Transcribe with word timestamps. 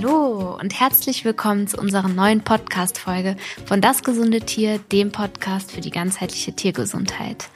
Hallo 0.00 0.56
und 0.60 0.78
herzlich 0.78 1.24
willkommen 1.24 1.66
zu 1.66 1.76
unserer 1.76 2.06
neuen 2.06 2.42
Podcast-Folge 2.42 3.36
von 3.66 3.80
Das 3.80 4.04
gesunde 4.04 4.38
Tier, 4.38 4.78
dem 4.92 5.10
Podcast 5.10 5.72
für 5.72 5.80
die 5.80 5.90
ganzheitliche 5.90 6.52
Tiergesundheit. 6.52 7.48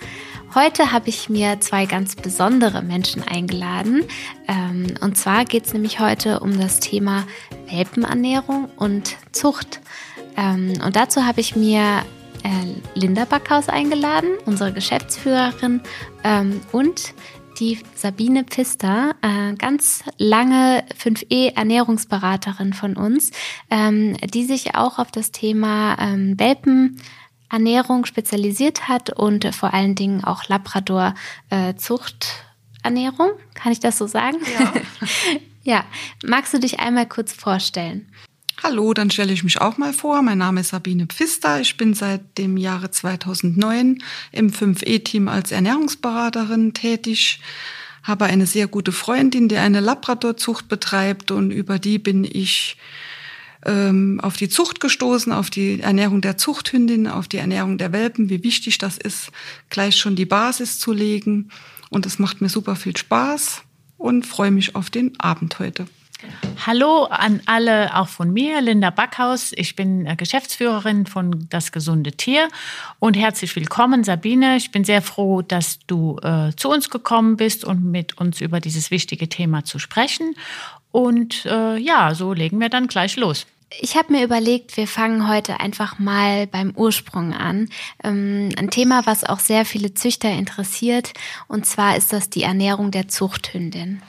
Heute 0.52 0.90
habe 0.90 1.08
ich 1.08 1.28
mir 1.28 1.60
zwei 1.60 1.86
ganz 1.86 2.16
besondere 2.16 2.82
Menschen 2.82 3.22
eingeladen. 3.22 4.02
Ähm, 4.48 4.94
und 5.00 5.16
zwar 5.16 5.44
geht 5.44 5.66
es 5.66 5.72
nämlich 5.72 6.00
heute 6.00 6.40
um 6.40 6.58
das 6.58 6.80
Thema 6.80 7.28
Welpenernährung 7.70 8.68
und 8.76 9.18
Zucht. 9.30 9.80
Ähm, 10.36 10.72
und 10.84 10.96
dazu 10.96 11.24
habe 11.24 11.40
ich 11.40 11.54
mir 11.54 12.02
äh, 12.42 12.98
Linda 12.98 13.24
Backhaus 13.24 13.68
eingeladen, 13.68 14.30
unsere 14.46 14.72
Geschäftsführerin, 14.72 15.80
ähm, 16.24 16.60
und 16.72 17.14
die 17.58 17.78
Sabine 17.94 18.44
Pfister, 18.44 19.14
äh, 19.22 19.54
ganz 19.54 20.04
lange 20.18 20.84
5E 20.98 21.54
Ernährungsberaterin 21.54 22.72
von 22.72 22.96
uns, 22.96 23.30
ähm, 23.70 24.16
die 24.18 24.44
sich 24.44 24.74
auch 24.74 24.98
auf 24.98 25.10
das 25.10 25.32
Thema 25.32 25.96
ähm, 25.98 26.38
Welpenernährung 26.38 28.04
spezialisiert 28.06 28.88
hat 28.88 29.10
und 29.10 29.54
vor 29.54 29.74
allen 29.74 29.94
Dingen 29.94 30.24
auch 30.24 30.48
Labrador 30.48 31.14
äh, 31.50 31.74
Zuchternährung. 31.74 33.30
Kann 33.54 33.72
ich 33.72 33.80
das 33.80 33.98
so 33.98 34.06
sagen? 34.06 34.38
Ja. 34.58 34.72
ja. 35.62 35.84
Magst 36.24 36.54
du 36.54 36.58
dich 36.58 36.80
einmal 36.80 37.06
kurz 37.06 37.32
vorstellen? 37.32 38.08
Hallo, 38.64 38.94
dann 38.94 39.10
stelle 39.10 39.32
ich 39.32 39.42
mich 39.42 39.60
auch 39.60 39.76
mal 39.76 39.92
vor. 39.92 40.22
Mein 40.22 40.38
Name 40.38 40.60
ist 40.60 40.68
Sabine 40.68 41.06
Pfister. 41.06 41.60
Ich 41.60 41.76
bin 41.76 41.94
seit 41.94 42.38
dem 42.38 42.56
Jahre 42.56 42.92
2009 42.92 44.00
im 44.30 44.52
5E-Team 44.52 45.26
als 45.26 45.50
Ernährungsberaterin 45.50 46.72
tätig, 46.72 47.40
habe 48.04 48.26
eine 48.26 48.46
sehr 48.46 48.68
gute 48.68 48.92
Freundin, 48.92 49.48
die 49.48 49.56
eine 49.56 49.80
Labradorzucht 49.80 50.68
betreibt 50.68 51.32
und 51.32 51.50
über 51.50 51.80
die 51.80 51.98
bin 51.98 52.22
ich 52.22 52.76
ähm, 53.66 54.20
auf 54.22 54.36
die 54.36 54.48
Zucht 54.48 54.78
gestoßen, 54.78 55.32
auf 55.32 55.50
die 55.50 55.80
Ernährung 55.80 56.20
der 56.20 56.38
Zuchthündin, 56.38 57.08
auf 57.08 57.26
die 57.26 57.38
Ernährung 57.38 57.78
der 57.78 57.90
Welpen, 57.90 58.30
wie 58.30 58.44
wichtig 58.44 58.78
das 58.78 58.96
ist, 58.96 59.32
gleich 59.70 59.96
schon 59.96 60.14
die 60.14 60.26
Basis 60.26 60.78
zu 60.78 60.92
legen. 60.92 61.48
Und 61.90 62.06
es 62.06 62.20
macht 62.20 62.40
mir 62.40 62.48
super 62.48 62.76
viel 62.76 62.96
Spaß 62.96 63.62
und 63.98 64.24
freue 64.24 64.52
mich 64.52 64.76
auf 64.76 64.88
den 64.88 65.18
Abend 65.18 65.58
heute. 65.58 65.86
Hallo 66.64 67.04
an 67.04 67.40
alle, 67.46 67.96
auch 67.96 68.08
von 68.08 68.32
mir, 68.32 68.60
Linda 68.60 68.90
Backhaus. 68.90 69.52
Ich 69.56 69.74
bin 69.74 70.06
äh, 70.06 70.14
Geschäftsführerin 70.16 71.06
von 71.06 71.46
Das 71.50 71.72
gesunde 71.72 72.12
Tier 72.12 72.48
und 72.98 73.16
herzlich 73.16 73.54
willkommen, 73.56 74.04
Sabine. 74.04 74.56
Ich 74.56 74.70
bin 74.70 74.84
sehr 74.84 75.02
froh, 75.02 75.42
dass 75.42 75.80
du 75.86 76.18
äh, 76.22 76.52
zu 76.56 76.70
uns 76.70 76.90
gekommen 76.90 77.36
bist 77.36 77.64
und 77.64 77.84
mit 77.84 78.18
uns 78.18 78.40
über 78.40 78.60
dieses 78.60 78.90
wichtige 78.90 79.28
Thema 79.28 79.64
zu 79.64 79.78
sprechen. 79.78 80.36
Und 80.92 81.46
äh, 81.46 81.76
ja, 81.78 82.14
so 82.14 82.32
legen 82.32 82.60
wir 82.60 82.68
dann 82.68 82.86
gleich 82.86 83.16
los. 83.16 83.46
Ich 83.80 83.96
habe 83.96 84.12
mir 84.12 84.24
überlegt, 84.24 84.76
wir 84.76 84.86
fangen 84.86 85.28
heute 85.28 85.60
einfach 85.60 85.98
mal 85.98 86.46
beim 86.46 86.72
Ursprung 86.76 87.32
an. 87.32 87.68
Ähm, 88.02 88.50
ein 88.56 88.70
Thema, 88.70 89.06
was 89.06 89.24
auch 89.24 89.40
sehr 89.40 89.64
viele 89.64 89.94
Züchter 89.94 90.30
interessiert. 90.30 91.12
Und 91.48 91.66
zwar 91.66 91.96
ist 91.96 92.12
das 92.12 92.30
die 92.30 92.42
Ernährung 92.42 92.90
der 92.90 93.08
Zuchthündin. 93.08 94.02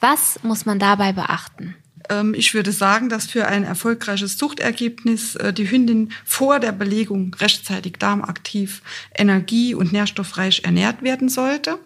Was 0.00 0.42
muss 0.42 0.64
man 0.66 0.78
dabei 0.78 1.12
beachten? 1.12 1.74
Ähm, 2.08 2.34
ich 2.34 2.54
würde 2.54 2.72
sagen, 2.72 3.08
dass 3.08 3.26
für 3.26 3.46
ein 3.46 3.64
erfolgreiches 3.64 4.36
Zuchtergebnis 4.36 5.36
äh, 5.36 5.52
die 5.52 5.70
Hündin 5.70 6.12
vor 6.24 6.58
der 6.58 6.72
Belegung 6.72 7.34
rechtzeitig 7.40 7.94
darmaktiv, 7.98 8.82
energie- 9.14 9.74
und 9.74 9.92
nährstoffreich 9.92 10.62
ernährt 10.64 11.02
werden 11.02 11.28
sollte. 11.28 11.78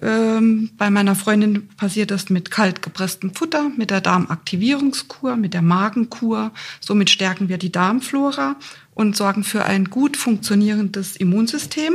Ähm, 0.00 0.70
bei 0.78 0.90
meiner 0.90 1.14
Freundin 1.14 1.68
passiert 1.76 2.10
das 2.10 2.30
mit 2.30 2.50
kalt 2.50 2.82
gepresstem 2.82 3.34
Futter, 3.34 3.70
mit 3.76 3.90
der 3.90 4.00
Darmaktivierungskur, 4.00 5.36
mit 5.36 5.54
der 5.54 5.62
Magenkur. 5.62 6.52
Somit 6.80 7.10
stärken 7.10 7.48
wir 7.48 7.58
die 7.58 7.72
Darmflora 7.72 8.56
und 8.94 9.16
sorgen 9.16 9.44
für 9.44 9.64
ein 9.64 9.86
gut 9.86 10.16
funktionierendes 10.16 11.16
Immunsystem. 11.16 11.94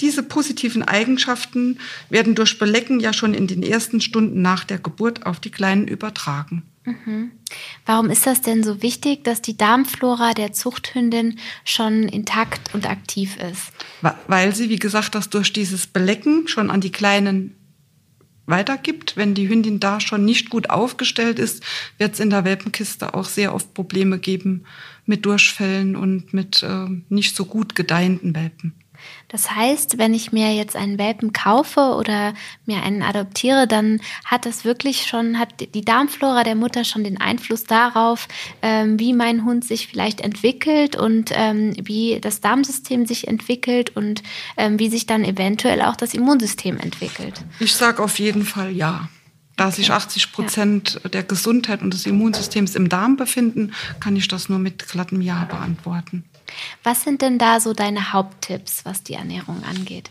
Diese 0.00 0.22
positiven 0.22 0.82
Eigenschaften 0.82 1.78
werden 2.08 2.34
durch 2.34 2.58
Belecken 2.58 3.00
ja 3.00 3.12
schon 3.12 3.34
in 3.34 3.46
den 3.46 3.62
ersten 3.62 4.00
Stunden 4.00 4.42
nach 4.42 4.64
der 4.64 4.78
Geburt 4.78 5.26
auf 5.26 5.40
die 5.40 5.50
Kleinen 5.50 5.86
übertragen. 5.88 6.62
Mhm. 6.84 7.30
Warum 7.86 8.10
ist 8.10 8.26
das 8.26 8.40
denn 8.40 8.64
so 8.64 8.82
wichtig, 8.82 9.24
dass 9.24 9.40
die 9.40 9.56
Darmflora 9.56 10.34
der 10.34 10.52
Zuchthündin 10.52 11.38
schon 11.64 12.08
intakt 12.08 12.74
und 12.74 12.88
aktiv 12.88 13.36
ist? 13.36 13.72
Weil 14.26 14.54
sie, 14.54 14.68
wie 14.68 14.78
gesagt, 14.78 15.14
das 15.14 15.30
durch 15.30 15.52
dieses 15.52 15.86
Belecken 15.86 16.48
schon 16.48 16.70
an 16.70 16.80
die 16.80 16.92
Kleinen 16.92 17.56
weitergibt. 18.46 19.16
Wenn 19.16 19.34
die 19.34 19.48
Hündin 19.48 19.78
da 19.80 20.00
schon 20.00 20.24
nicht 20.24 20.50
gut 20.50 20.70
aufgestellt 20.70 21.38
ist, 21.38 21.62
wird 21.98 22.14
es 22.14 22.20
in 22.20 22.30
der 22.30 22.44
Welpenkiste 22.44 23.14
auch 23.14 23.26
sehr 23.26 23.54
oft 23.54 23.74
Probleme 23.74 24.18
geben 24.18 24.64
mit 25.06 25.24
Durchfällen 25.24 25.94
und 25.96 26.34
mit 26.34 26.62
äh, 26.62 26.86
nicht 27.08 27.36
so 27.36 27.44
gut 27.44 27.74
gedeihenden 27.74 28.34
Welpen. 28.34 28.74
Das 29.32 29.50
heißt, 29.50 29.96
wenn 29.96 30.12
ich 30.12 30.30
mir 30.30 30.54
jetzt 30.54 30.76
einen 30.76 30.98
Welpen 30.98 31.32
kaufe 31.32 31.80
oder 31.80 32.34
mir 32.66 32.82
einen 32.82 33.02
adoptiere, 33.02 33.66
dann 33.66 34.00
hat 34.26 34.44
das 34.44 34.66
wirklich 34.66 35.06
schon, 35.06 35.38
hat 35.38 35.74
die 35.74 35.84
Darmflora 35.84 36.44
der 36.44 36.54
Mutter 36.54 36.84
schon 36.84 37.02
den 37.02 37.18
Einfluss 37.18 37.64
darauf, 37.64 38.28
ähm, 38.60 39.00
wie 39.00 39.14
mein 39.14 39.46
Hund 39.46 39.64
sich 39.64 39.88
vielleicht 39.88 40.20
entwickelt 40.20 40.96
und 40.96 41.30
ähm, 41.32 41.74
wie 41.82 42.20
das 42.20 42.42
Darmsystem 42.42 43.06
sich 43.06 43.26
entwickelt 43.26 43.96
und 43.96 44.22
ähm, 44.58 44.78
wie 44.78 44.90
sich 44.90 45.06
dann 45.06 45.24
eventuell 45.24 45.80
auch 45.80 45.96
das 45.96 46.12
Immunsystem 46.12 46.78
entwickelt. 46.78 47.42
Ich 47.58 47.74
sage 47.74 48.02
auf 48.02 48.18
jeden 48.18 48.44
Fall 48.44 48.70
ja. 48.70 49.08
Da 49.56 49.70
sich 49.70 49.90
80 49.90 50.32
Prozent 50.32 51.00
ja. 51.04 51.10
der 51.10 51.22
Gesundheit 51.22 51.82
und 51.82 51.92
des 51.92 52.06
Immunsystems 52.06 52.74
im 52.74 52.88
Darm 52.88 53.16
befinden, 53.16 53.72
kann 54.00 54.16
ich 54.16 54.26
das 54.26 54.48
nur 54.48 54.58
mit 54.58 54.88
glattem 54.88 55.20
Ja 55.20 55.44
beantworten. 55.44 56.24
Was 56.82 57.02
sind 57.02 57.22
denn 57.22 57.38
da 57.38 57.60
so 57.60 57.72
deine 57.72 58.12
Haupttipps, 58.12 58.84
was 58.84 59.02
die 59.02 59.14
Ernährung 59.14 59.62
angeht? 59.64 60.10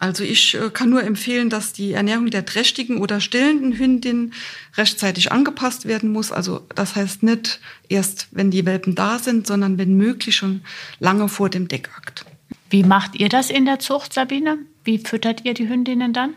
Also 0.00 0.22
ich 0.22 0.54
äh, 0.54 0.70
kann 0.70 0.90
nur 0.90 1.02
empfehlen, 1.02 1.50
dass 1.50 1.72
die 1.72 1.92
Ernährung 1.92 2.30
der 2.30 2.44
trächtigen 2.44 2.98
oder 2.98 3.20
stillenden 3.20 3.78
Hündin 3.78 4.32
rechtzeitig 4.76 5.32
angepasst 5.32 5.86
werden 5.86 6.12
muss. 6.12 6.30
Also 6.30 6.60
das 6.74 6.94
heißt 6.94 7.24
nicht 7.24 7.60
erst, 7.88 8.28
wenn 8.30 8.50
die 8.50 8.64
Welpen 8.64 8.94
da 8.94 9.18
sind, 9.18 9.46
sondern 9.46 9.76
wenn 9.76 9.96
möglich 9.96 10.36
schon 10.36 10.62
lange 11.00 11.28
vor 11.28 11.50
dem 11.50 11.66
Deckakt. 11.66 12.24
Wie 12.70 12.84
macht 12.84 13.16
ihr 13.16 13.28
das 13.28 13.50
in 13.50 13.64
der 13.64 13.80
Zucht, 13.80 14.12
Sabine? 14.12 14.58
Wie 14.84 14.98
füttert 14.98 15.44
ihr 15.44 15.54
die 15.54 15.68
Hündinnen 15.68 16.12
dann? 16.12 16.34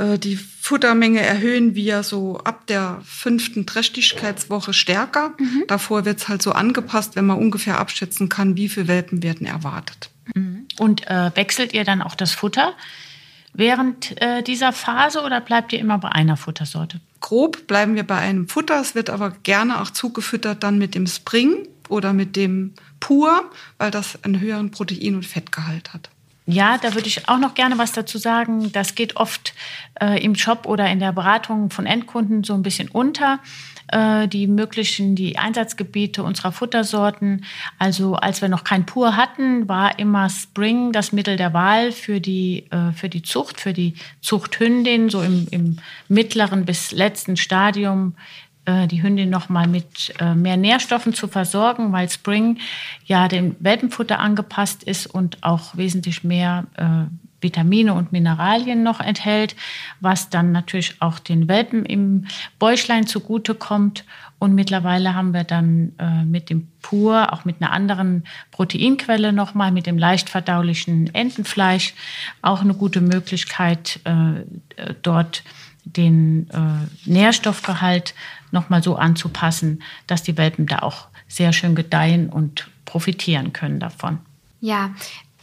Äh, 0.00 0.18
die 0.18 0.36
Futtermenge 0.36 1.20
erhöhen 1.20 1.74
wir 1.74 2.02
so 2.02 2.38
ab 2.38 2.66
der 2.66 3.00
fünften 3.04 3.66
Trächtigkeitswoche 3.66 4.72
stärker. 4.72 5.34
Mhm. 5.38 5.64
Davor 5.68 6.04
wird 6.04 6.18
es 6.18 6.28
halt 6.28 6.42
so 6.42 6.52
angepasst, 6.52 7.16
wenn 7.16 7.26
man 7.26 7.38
ungefähr 7.38 7.78
abschätzen 7.78 8.28
kann, 8.28 8.56
wie 8.56 8.68
viele 8.68 8.88
Welpen 8.88 9.22
werden 9.22 9.46
erwartet. 9.46 10.10
Mhm. 10.34 10.66
Und 10.78 11.06
äh, 11.06 11.30
wechselt 11.34 11.74
ihr 11.74 11.84
dann 11.84 12.02
auch 12.02 12.14
das 12.14 12.32
Futter 12.32 12.74
während 13.52 14.20
äh, 14.22 14.42
dieser 14.42 14.72
Phase 14.72 15.22
oder 15.22 15.40
bleibt 15.40 15.72
ihr 15.72 15.80
immer 15.80 15.98
bei 15.98 16.08
einer 16.08 16.36
Futtersorte? 16.36 17.00
Grob 17.20 17.66
bleiben 17.66 17.94
wir 17.96 18.04
bei 18.04 18.16
einem 18.16 18.48
Futter. 18.48 18.80
Es 18.80 18.94
wird 18.94 19.10
aber 19.10 19.30
gerne 19.42 19.82
auch 19.82 19.90
zugefüttert 19.90 20.62
dann 20.62 20.78
mit 20.78 20.94
dem 20.94 21.06
Spring 21.06 21.68
oder 21.88 22.12
mit 22.12 22.36
dem 22.36 22.72
Pur, 23.00 23.50
weil 23.76 23.90
das 23.90 24.22
einen 24.24 24.40
höheren 24.40 24.70
Protein- 24.70 25.16
und 25.16 25.26
Fettgehalt 25.26 25.92
hat. 25.92 26.10
Ja, 26.50 26.78
da 26.78 26.94
würde 26.94 27.08
ich 27.08 27.28
auch 27.28 27.38
noch 27.38 27.54
gerne 27.54 27.78
was 27.78 27.92
dazu 27.92 28.18
sagen. 28.18 28.72
Das 28.72 28.94
geht 28.94 29.16
oft 29.16 29.54
äh, 30.00 30.22
im 30.22 30.34
Job 30.34 30.66
oder 30.66 30.90
in 30.90 31.00
der 31.00 31.12
Beratung 31.12 31.70
von 31.70 31.86
Endkunden 31.86 32.44
so 32.44 32.54
ein 32.54 32.62
bisschen 32.62 32.88
unter. 32.88 33.40
Äh, 33.92 34.28
die 34.28 34.46
möglichen, 34.46 35.16
die 35.16 35.36
Einsatzgebiete 35.38 36.22
unserer 36.22 36.52
Futtersorten. 36.52 37.44
Also 37.78 38.14
als 38.14 38.40
wir 38.40 38.48
noch 38.48 38.62
kein 38.62 38.86
Pur 38.86 39.16
hatten, 39.16 39.68
war 39.68 39.98
immer 39.98 40.28
Spring 40.30 40.92
das 40.92 41.12
Mittel 41.12 41.36
der 41.36 41.52
Wahl 41.52 41.90
für 41.90 42.20
die, 42.20 42.66
äh, 42.70 42.92
für 42.92 43.08
die 43.08 43.22
Zucht, 43.22 43.60
für 43.60 43.72
die 43.72 43.94
Zuchthündin, 44.20 45.10
so 45.10 45.22
im, 45.22 45.48
im 45.50 45.78
mittleren 46.08 46.64
bis 46.64 46.92
letzten 46.92 47.36
Stadium 47.36 48.14
die 48.68 49.02
Hündin 49.02 49.30
noch 49.30 49.48
mal 49.48 49.66
mit 49.66 50.14
äh, 50.20 50.34
mehr 50.34 50.56
Nährstoffen 50.56 51.14
zu 51.14 51.28
versorgen, 51.28 51.92
weil 51.92 52.08
Spring 52.08 52.58
ja 53.04 53.26
dem 53.26 53.56
Welpenfutter 53.58 54.18
angepasst 54.18 54.82
ist 54.84 55.06
und 55.06 55.38
auch 55.42 55.76
wesentlich 55.76 56.24
mehr 56.24 56.66
äh, 56.76 57.06
Vitamine 57.40 57.94
und 57.94 58.12
Mineralien 58.12 58.82
noch 58.82 59.00
enthält, 59.00 59.56
was 60.00 60.30
dann 60.30 60.52
natürlich 60.52 60.96
auch 61.00 61.18
den 61.18 61.48
Welpen 61.48 61.84
im 61.84 62.26
Bäuchlein 62.58 63.06
zugutekommt. 63.06 64.04
Und 64.38 64.54
mittlerweile 64.54 65.14
haben 65.14 65.34
wir 65.34 65.44
dann 65.44 65.92
äh, 65.98 66.24
mit 66.24 66.48
dem 66.48 66.68
Pur, 66.80 67.32
auch 67.32 67.44
mit 67.44 67.60
einer 67.60 67.72
anderen 67.72 68.24
Proteinquelle 68.50 69.32
nochmal, 69.32 69.70
mit 69.70 69.86
dem 69.86 69.98
leicht 69.98 70.30
verdaulichen 70.30 71.14
Entenfleisch, 71.14 71.94
auch 72.40 72.62
eine 72.62 72.74
gute 72.74 73.02
Möglichkeit, 73.02 74.00
äh, 74.04 74.44
dort 75.02 75.42
den 75.84 76.48
äh, 76.50 77.08
Nährstoffgehalt 77.10 78.14
nochmal 78.50 78.82
so 78.82 78.96
anzupassen, 78.96 79.82
dass 80.06 80.22
die 80.22 80.36
Welpen 80.36 80.66
da 80.66 80.80
auch 80.80 81.08
sehr 81.28 81.52
schön 81.52 81.74
gedeihen 81.74 82.28
und 82.28 82.68
profitieren 82.84 83.52
können 83.52 83.80
davon. 83.80 84.18
Ja, 84.60 84.90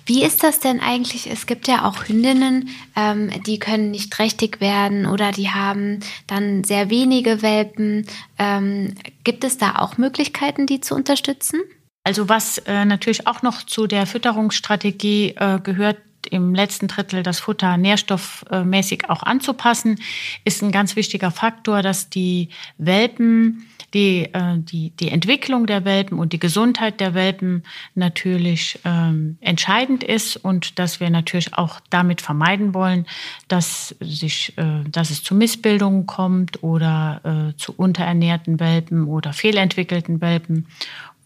Wie 0.07 0.23
ist 0.23 0.41
das 0.41 0.61
denn 0.61 0.79
eigentlich? 0.79 1.29
Es 1.29 1.47
gibt 1.47 1.67
ja 1.67 1.83
auch 1.83 2.07
Hündinnen, 2.07 2.69
ähm, 2.95 3.29
die 3.45 3.59
können 3.59 3.91
nicht 3.91 4.11
trächtig 4.11 4.61
werden 4.61 5.05
oder 5.05 5.33
die 5.33 5.49
haben 5.49 5.99
dann 6.27 6.63
sehr 6.63 6.89
wenige 6.89 7.41
Welpen. 7.41 8.05
Ähm, 8.39 8.95
gibt 9.25 9.43
es 9.43 9.57
da 9.57 9.75
auch 9.79 9.97
Möglichkeiten, 9.97 10.65
die 10.65 10.79
zu 10.79 10.95
unterstützen? 10.95 11.59
Also 12.05 12.29
was 12.29 12.59
äh, 12.59 12.85
natürlich 12.85 13.27
auch 13.27 13.41
noch 13.41 13.63
zu 13.63 13.85
der 13.85 14.05
Fütterungsstrategie 14.05 15.35
äh, 15.35 15.59
gehört, 15.61 15.97
im 16.31 16.53
letzten 16.53 16.87
Drittel 16.87 17.23
das 17.23 17.39
Futter 17.39 17.77
nährstoffmäßig 17.77 19.09
auch 19.09 19.23
anzupassen, 19.23 19.99
ist 20.43 20.61
ein 20.63 20.71
ganz 20.71 20.95
wichtiger 20.95 21.31
Faktor, 21.31 21.81
dass 21.81 22.09
die 22.09 22.49
Welpen 22.77 23.67
die, 23.93 24.25
äh, 24.33 24.57
die, 24.57 24.91
die 24.91 25.09
Entwicklung 25.09 25.65
der 25.65 25.85
Welpen 25.85 26.19
und 26.19 26.33
die 26.33 26.39
Gesundheit 26.39 26.99
der 26.99 27.13
Welpen 27.13 27.63
natürlich 27.95 28.79
ähm, 28.85 29.37
entscheidend 29.41 30.03
ist 30.03 30.37
und 30.37 30.77
dass 30.79 30.99
wir 30.99 31.09
natürlich 31.09 31.53
auch 31.53 31.79
damit 31.89 32.21
vermeiden 32.21 32.73
wollen, 32.73 33.05
dass, 33.47 33.95
sich, 33.99 34.57
äh, 34.57 34.83
dass 34.89 35.09
es 35.09 35.23
zu 35.23 35.35
Missbildungen 35.35 36.05
kommt 36.05 36.63
oder 36.63 37.21
äh, 37.53 37.57
zu 37.57 37.73
unterernährten 37.75 38.59
Welpen 38.59 39.05
oder 39.05 39.33
fehlentwickelten 39.33 40.21
Welpen. 40.21 40.67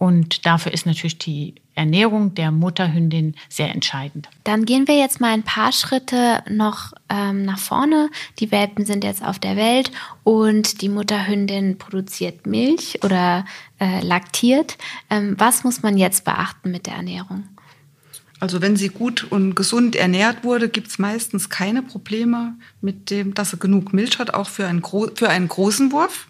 Und 0.02 0.48
dafür 0.48 0.74
ist 0.74 0.88
natürlich 0.88 1.20
die 1.20 1.54
Ernährung 1.76 2.34
der 2.34 2.50
Mutterhündin 2.50 3.36
sehr 3.50 3.72
entscheidend. 3.72 4.30
Dann 4.44 4.66
gehen 4.66 4.88
wir 4.88 4.98
jetzt 4.98 5.22
mal 5.22 5.32
ein 5.32 5.44
paar 5.44 5.72
Schritte 5.72 6.44
noch 6.50 6.94
ähm, 7.08 7.46
nach 7.46 7.60
vorne. 7.60 8.10
Die 8.40 8.52
Welpen 8.52 8.84
sind 8.88 9.04
jetzt 9.04 9.24
auf 9.24 9.38
der 9.38 9.58
Welt 9.58 9.92
und 10.24 10.82
die 10.82 10.90
Mutterhündin 10.90 11.78
produziert 11.78 12.48
Milch 12.48 12.98
oder 13.04 13.46
äh, 13.80 14.02
laktiert. 14.02 14.80
Ähm, 15.12 15.36
was 15.38 15.64
muss 15.64 15.84
man 15.84 16.00
jetzt 16.00 16.26
beachten 16.26 16.72
mit 16.72 16.88
der 16.88 16.96
Ernährung? 16.96 17.44
Also 18.40 18.60
wenn 18.60 18.78
sie 18.78 18.90
gut 18.90 19.28
und 19.30 19.54
gesund 19.54 19.96
ernährt 19.96 20.44
wurde, 20.44 20.68
gibt 20.68 20.88
es 20.88 20.98
meistens 20.98 21.52
keine 21.52 21.84
Probleme 21.84 22.56
mit 22.82 23.12
dem, 23.12 23.36
dass 23.36 23.52
sie 23.52 23.58
genug 23.58 23.94
Milch 23.94 24.18
hat, 24.18 24.34
auch 24.34 24.50
für 24.50 24.66
einen, 24.66 24.82
für 24.84 25.30
einen 25.30 25.48
großen 25.48 25.92
Wurf. 25.92 26.26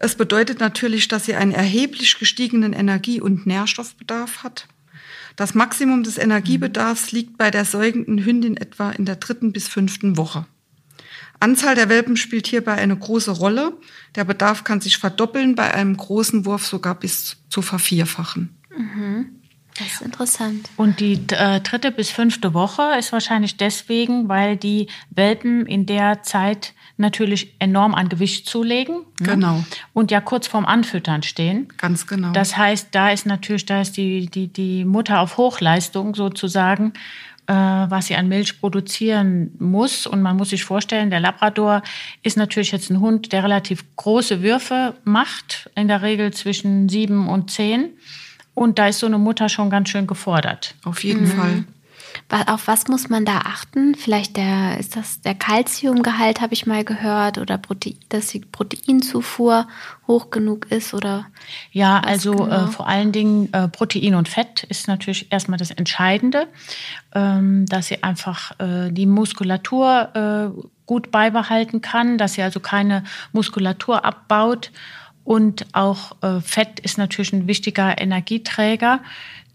Es 0.00 0.14
bedeutet 0.14 0.60
natürlich, 0.60 1.08
dass 1.08 1.26
sie 1.26 1.34
einen 1.34 1.52
erheblich 1.52 2.18
gestiegenen 2.18 2.72
Energie- 2.72 3.20
und 3.20 3.46
Nährstoffbedarf 3.46 4.44
hat. 4.44 4.68
Das 5.36 5.54
Maximum 5.54 6.02
des 6.02 6.18
Energiebedarfs 6.18 7.12
liegt 7.12 7.36
bei 7.38 7.50
der 7.50 7.64
säugenden 7.64 8.24
Hündin 8.24 8.56
etwa 8.56 8.90
in 8.90 9.04
der 9.04 9.16
dritten 9.16 9.52
bis 9.52 9.68
fünften 9.68 10.16
Woche. 10.16 10.46
Anzahl 11.40 11.74
der 11.74 11.88
Welpen 11.88 12.16
spielt 12.16 12.46
hierbei 12.46 12.74
eine 12.74 12.96
große 12.96 13.30
Rolle. 13.30 13.76
Der 14.14 14.24
Bedarf 14.24 14.64
kann 14.64 14.80
sich 14.80 14.98
verdoppeln, 14.98 15.54
bei 15.54 15.72
einem 15.72 15.96
großen 15.96 16.44
Wurf 16.44 16.66
sogar 16.66 16.96
bis 16.96 17.36
zu 17.48 17.62
vervierfachen. 17.62 18.56
Mhm. 18.76 19.37
Das 19.78 19.86
ist 19.86 20.02
interessant. 20.02 20.68
Und 20.76 21.00
die 21.00 21.20
äh, 21.30 21.60
dritte 21.60 21.92
bis 21.92 22.10
fünfte 22.10 22.54
Woche 22.54 22.82
ist 22.98 23.12
wahrscheinlich 23.12 23.56
deswegen, 23.56 24.28
weil 24.28 24.56
die 24.56 24.88
Welpen 25.10 25.66
in 25.66 25.86
der 25.86 26.22
Zeit 26.22 26.74
natürlich 26.96 27.54
enorm 27.60 27.94
an 27.94 28.08
Gewicht 28.08 28.46
zulegen. 28.46 28.96
Ne? 29.20 29.34
Genau. 29.34 29.58
Ne? 29.58 29.64
Und 29.92 30.10
ja 30.10 30.20
kurz 30.20 30.46
vorm 30.48 30.66
Anfüttern 30.66 31.22
stehen. 31.22 31.68
Ganz 31.78 32.06
genau. 32.06 32.32
Das 32.32 32.56
heißt, 32.56 32.88
da 32.90 33.10
ist 33.10 33.24
natürlich, 33.24 33.66
da 33.66 33.80
ist 33.80 33.96
die, 33.96 34.26
die, 34.26 34.48
die 34.48 34.84
Mutter 34.84 35.20
auf 35.20 35.36
Hochleistung 35.36 36.14
sozusagen, 36.16 36.92
äh, 37.46 37.54
was 37.54 38.06
sie 38.06 38.16
an 38.16 38.28
Milch 38.28 38.60
produzieren 38.60 39.52
muss. 39.58 40.08
Und 40.08 40.22
man 40.22 40.36
muss 40.36 40.50
sich 40.50 40.64
vorstellen, 40.64 41.10
der 41.10 41.20
Labrador 41.20 41.82
ist 42.22 42.36
natürlich 42.36 42.72
jetzt 42.72 42.90
ein 42.90 43.00
Hund, 43.00 43.32
der 43.32 43.44
relativ 43.44 43.84
große 43.96 44.42
Würfe 44.42 44.94
macht, 45.04 45.70
in 45.76 45.86
der 45.86 46.02
Regel 46.02 46.32
zwischen 46.32 46.88
sieben 46.88 47.28
und 47.28 47.50
zehn. 47.50 47.90
Und 48.58 48.78
da 48.78 48.88
ist 48.88 48.98
so 48.98 49.06
eine 49.06 49.18
Mutter 49.18 49.48
schon 49.48 49.70
ganz 49.70 49.88
schön 49.88 50.06
gefordert. 50.06 50.74
Auf 50.84 51.04
jeden 51.04 51.22
mhm. 51.22 51.28
Fall. 51.28 51.64
Auf 52.46 52.66
was 52.66 52.88
muss 52.88 53.08
man 53.08 53.24
da 53.24 53.38
achten? 53.38 53.94
Vielleicht 53.94 54.36
der, 54.36 54.78
ist 54.78 54.96
das 54.96 55.20
der 55.20 55.34
Kalziumgehalt, 55.34 56.40
habe 56.40 56.54
ich 56.54 56.66
mal 56.66 56.84
gehört, 56.84 57.38
oder 57.38 57.56
Protein, 57.56 57.96
dass 58.08 58.28
die 58.28 58.40
Proteinzufuhr 58.40 59.68
hoch 60.06 60.30
genug 60.30 60.70
ist 60.70 60.92
oder? 60.92 61.26
Ja, 61.70 62.00
also 62.00 62.32
äh, 62.32 62.36
genau? 62.36 62.64
äh, 62.64 62.66
vor 62.68 62.88
allen 62.88 63.12
Dingen 63.12 63.52
äh, 63.52 63.68
Protein 63.68 64.14
und 64.14 64.28
Fett 64.28 64.64
ist 64.64 64.88
natürlich 64.88 65.30
erstmal 65.30 65.58
das 65.58 65.70
Entscheidende, 65.70 66.48
ähm, 67.14 67.66
dass 67.66 67.86
sie 67.86 68.02
einfach 68.02 68.58
äh, 68.58 68.90
die 68.90 69.06
Muskulatur 69.06 70.54
äh, 70.56 70.62
gut 70.86 71.10
beibehalten 71.10 71.80
kann, 71.82 72.18
dass 72.18 72.34
sie 72.34 72.42
also 72.42 72.60
keine 72.60 73.04
Muskulatur 73.32 74.04
abbaut. 74.04 74.72
Und 75.28 75.66
auch 75.72 76.16
äh, 76.22 76.40
Fett 76.40 76.80
ist 76.80 76.96
natürlich 76.96 77.34
ein 77.34 77.46
wichtiger 77.46 78.00
Energieträger 78.00 79.00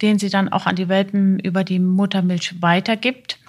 den 0.03 0.19
sie 0.19 0.29
dann 0.29 0.49
auch 0.49 0.65
an 0.65 0.75
die 0.75 0.89
Welpen 0.89 1.39
über 1.39 1.63
die 1.63 1.79
Muttermilch 1.79 2.61
weitergibt. 2.61 3.39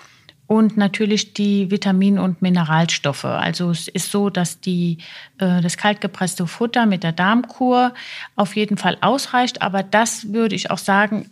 Und 0.46 0.76
natürlich 0.76 1.32
die 1.32 1.70
Vitamin- 1.70 2.18
und 2.18 2.42
Mineralstoffe. 2.42 3.24
Also 3.24 3.70
es 3.70 3.88
ist 3.88 4.10
so, 4.10 4.28
dass 4.28 4.60
die, 4.60 4.98
äh, 5.38 5.62
das 5.62 5.78
kaltgepresste 5.78 6.46
Futter 6.46 6.84
mit 6.84 7.02
der 7.02 7.12
Darmkur 7.12 7.94
auf 8.36 8.54
jeden 8.54 8.76
Fall 8.76 8.98
ausreicht. 9.00 9.62
Aber 9.62 9.82
das 9.82 10.34
würde 10.34 10.54
ich 10.54 10.70
auch 10.70 10.78
sagen, 10.78 11.30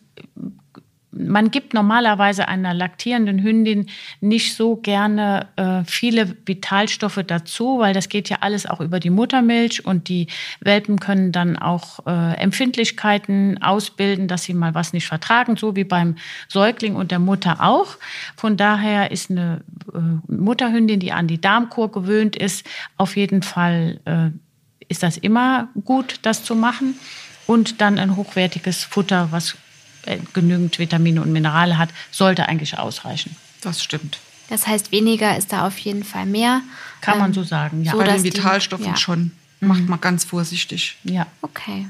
man 1.13 1.51
gibt 1.51 1.75
normalerweise 1.75 2.49
einer 2.49 2.73
laktierenden 2.73 3.43
Hündin 3.43 3.87
nicht 4.21 4.55
so 4.57 4.77
gerne 4.77 5.49
äh, 5.57 5.85
viele 5.85 6.37
Vitalstoffe 6.47 7.21
dazu, 7.27 7.79
weil 7.79 7.93
das 7.93 8.09
geht 8.09 8.31
ja 8.31 8.39
alles 8.41 8.67
auch 8.67 8.81
über 8.81 8.99
die 8.99 9.11
Muttermilch 9.11 9.85
und 9.85 10.09
die 10.09 10.27
Welpen 10.61 10.99
können 10.99 11.31
dann 11.31 11.59
auch 11.59 12.07
äh, 12.07 12.35
Empfindlichkeiten 12.37 13.63
ausbilden, 13.63 14.27
dass 14.27 14.45
sie 14.45 14.55
mal 14.55 14.75
was 14.75 14.93
nicht 14.93 15.07
vertragen, 15.07 15.57
so 15.57 15.77
wie 15.77 15.85
beim 15.85 16.17
Säugling 16.49 16.97
und 16.97 17.11
der 17.11 17.19
Mutter 17.19 17.59
auch. 17.61 17.99
Von 18.37 18.57
daher 18.57 19.11
ist 19.11 19.31
eine 19.31 19.61
äh, 19.95 19.99
Mutterhündin, 20.33 20.99
die 20.99 21.13
an 21.13 21.29
die 21.29 21.41
Darmkur 21.41 21.93
gewöhnt 21.93 22.37
ist, 22.37 22.67
auf 22.97 23.17
jeden 23.17 23.43
Fall 23.43 24.01
äh, 24.07 24.31
ist 24.89 25.03
das 25.03 25.17
immer 25.19 25.69
gut, 25.85 26.21
das 26.23 26.45
zu 26.45 26.55
machen. 26.55 26.99
Und 27.47 27.81
dann 27.81 27.99
ein 27.99 28.17
hochwertiges 28.17 28.85
Futter, 28.85 29.29
was 29.31 29.57
genügend 30.33 30.79
Vitamine 30.79 31.23
und 31.23 31.33
Minerale 31.33 31.79
hat, 31.79 31.91
sollte 32.11 32.49
eigentlich 32.49 32.79
ausreichen. 32.79 33.37
Das 33.61 33.83
stimmt. 33.83 34.19
Das 34.49 34.67
heißt, 34.67 34.93
weniger 34.93 35.37
ist 35.37 35.53
da 35.53 35.67
auf 35.67 35.79
jeden 35.79 36.05
Fall 36.05 36.27
mehr. 36.27 36.63
Kann 37.01 37.15
ähm, 37.15 37.21
man 37.21 37.33
so 37.33 37.43
sagen, 37.43 37.85
ja. 37.85 37.93
So, 37.93 37.99
Bei 37.99 38.05
den 38.05 38.23
Vitalstoffen 38.23 38.85
die, 38.85 38.91
ja. 38.91 38.97
schon. 38.97 39.33
Macht 39.61 39.81
mhm. 39.81 39.89
man 39.89 40.01
ganz 40.01 40.25
vorsichtig. 40.25 40.97
Ja. 41.05 41.27
Okay. 41.41 41.87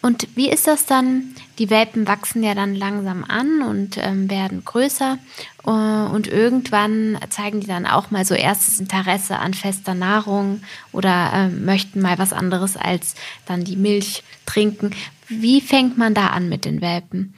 Und 0.00 0.28
wie 0.36 0.48
ist 0.48 0.66
das 0.66 0.86
dann? 0.86 1.34
Die 1.58 1.70
Welpen 1.70 2.06
wachsen 2.06 2.42
ja 2.44 2.54
dann 2.54 2.76
langsam 2.76 3.24
an 3.24 3.62
und 3.62 3.96
ähm, 3.98 4.30
werden 4.30 4.64
größer. 4.64 5.18
Äh, 5.66 5.70
und 5.70 6.28
irgendwann 6.28 7.18
zeigen 7.30 7.60
die 7.60 7.66
dann 7.66 7.84
auch 7.84 8.10
mal 8.10 8.24
so 8.24 8.34
erstes 8.34 8.78
Interesse 8.78 9.38
an 9.38 9.54
fester 9.54 9.94
Nahrung 9.94 10.62
oder 10.92 11.32
äh, 11.32 11.48
möchten 11.48 12.00
mal 12.00 12.18
was 12.18 12.32
anderes 12.32 12.76
als 12.76 13.16
dann 13.46 13.64
die 13.64 13.76
Milch 13.76 14.22
trinken. 14.46 14.92
Wie 15.26 15.60
fängt 15.60 15.98
man 15.98 16.14
da 16.14 16.28
an 16.28 16.48
mit 16.48 16.64
den 16.64 16.80
Welpen? 16.80 17.34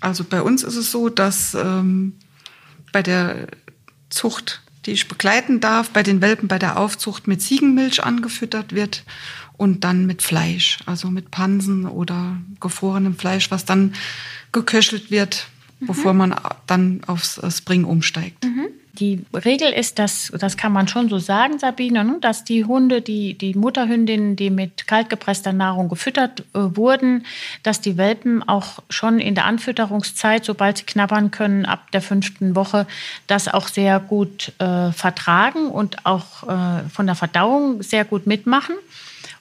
Also 0.00 0.24
bei 0.24 0.42
uns 0.42 0.64
ist 0.64 0.76
es 0.76 0.90
so, 0.90 1.08
dass 1.08 1.54
ähm, 1.54 2.14
bei 2.92 3.02
der 3.02 3.46
Zucht, 4.08 4.62
die 4.86 4.92
ich 4.92 5.08
begleiten 5.08 5.60
darf, 5.60 5.90
bei 5.90 6.02
den 6.02 6.20
Welpen 6.20 6.48
bei 6.48 6.58
der 6.58 6.78
Aufzucht 6.78 7.28
mit 7.28 7.42
Ziegenmilch 7.42 8.02
angefüttert 8.02 8.74
wird 8.74 9.04
und 9.60 9.84
dann 9.84 10.06
mit 10.06 10.22
Fleisch, 10.22 10.78
also 10.86 11.10
mit 11.10 11.30
Pansen 11.30 11.84
oder 11.84 12.38
gefrorenem 12.60 13.14
Fleisch, 13.14 13.50
was 13.50 13.66
dann 13.66 13.92
geköchelt 14.52 15.10
wird, 15.10 15.48
mhm. 15.80 15.86
bevor 15.86 16.14
man 16.14 16.34
dann 16.66 17.02
aufs 17.06 17.38
Spring 17.54 17.84
umsteigt. 17.84 18.42
Mhm. 18.42 18.68
Die 18.94 19.22
Regel 19.34 19.70
ist, 19.70 19.98
dass, 19.98 20.32
das 20.38 20.56
kann 20.56 20.72
man 20.72 20.88
schon 20.88 21.10
so 21.10 21.18
sagen, 21.18 21.58
Sabine, 21.58 22.04
ne, 22.04 22.16
dass 22.22 22.42
die 22.42 22.64
Hunde, 22.64 23.02
die, 23.02 23.34
die 23.34 23.54
Mutterhündinnen, 23.54 24.34
die 24.34 24.48
mit 24.48 24.86
kaltgepresster 24.86 25.52
Nahrung 25.52 25.90
gefüttert 25.90 26.40
äh, 26.54 26.60
wurden, 26.74 27.26
dass 27.62 27.82
die 27.82 27.98
Welpen 27.98 28.42
auch 28.42 28.82
schon 28.88 29.20
in 29.20 29.34
der 29.34 29.44
Anfütterungszeit, 29.44 30.42
sobald 30.42 30.78
sie 30.78 30.84
knabbern 30.84 31.30
können, 31.30 31.66
ab 31.66 31.90
der 31.92 32.00
fünften 32.00 32.56
Woche, 32.56 32.86
das 33.26 33.46
auch 33.46 33.68
sehr 33.68 34.00
gut 34.00 34.52
äh, 34.58 34.90
vertragen 34.92 35.66
und 35.66 36.06
auch 36.06 36.48
äh, 36.48 36.88
von 36.88 37.04
der 37.04 37.14
Verdauung 37.14 37.82
sehr 37.82 38.06
gut 38.06 38.26
mitmachen. 38.26 38.74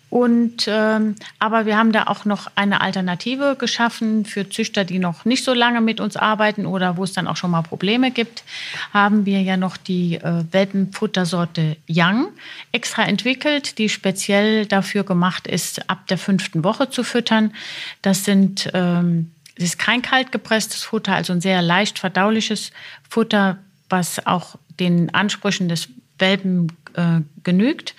Und 0.09 0.67
ähm, 0.67 1.15
aber 1.37 1.65
wir 1.65 1.77
haben 1.77 1.91
da 1.91 2.03
auch 2.07 2.25
noch 2.25 2.47
eine 2.55 2.81
Alternative 2.81 3.55
geschaffen 3.57 4.25
für 4.25 4.49
Züchter, 4.49 4.83
die 4.83 4.97
noch 4.97 5.23
nicht 5.23 5.43
so 5.43 5.53
lange 5.53 5.81
mit 5.81 5.99
uns 5.99 6.17
arbeiten 6.17 6.65
oder 6.65 6.97
wo 6.97 7.03
es 7.03 7.13
dann 7.13 7.27
auch 7.27 7.37
schon 7.37 7.51
mal 7.51 7.61
Probleme 7.61 8.09
gibt. 8.09 8.43
Haben 8.91 9.25
wir 9.25 9.41
ja 9.41 9.55
noch 9.55 9.77
die 9.77 10.15
äh, 10.15 10.43
Welpenfuttersorte 10.51 11.77
Young 11.87 12.29
extra 12.71 13.03
entwickelt, 13.03 13.77
die 13.77 13.89
speziell 13.89 14.65
dafür 14.65 15.03
gemacht 15.03 15.45
ist, 15.45 15.89
ab 15.89 16.07
der 16.07 16.17
fünften 16.17 16.63
Woche 16.63 16.89
zu 16.89 17.03
füttern. 17.03 17.53
Das 18.01 18.25
sind 18.25 18.69
ähm, 18.73 19.31
es 19.55 19.65
ist 19.65 19.79
kein 19.79 20.01
kaltgepresstes 20.01 20.83
Futter, 20.83 21.13
also 21.13 21.33
ein 21.33 21.41
sehr 21.41 21.61
leicht 21.61 21.99
verdauliches 21.99 22.71
Futter, 23.09 23.57
was 23.89 24.25
auch 24.25 24.55
den 24.79 25.13
Ansprüchen 25.13 25.67
des 25.67 25.89
Welpen 26.17 26.71
äh, 26.93 27.19
genügt 27.43 27.93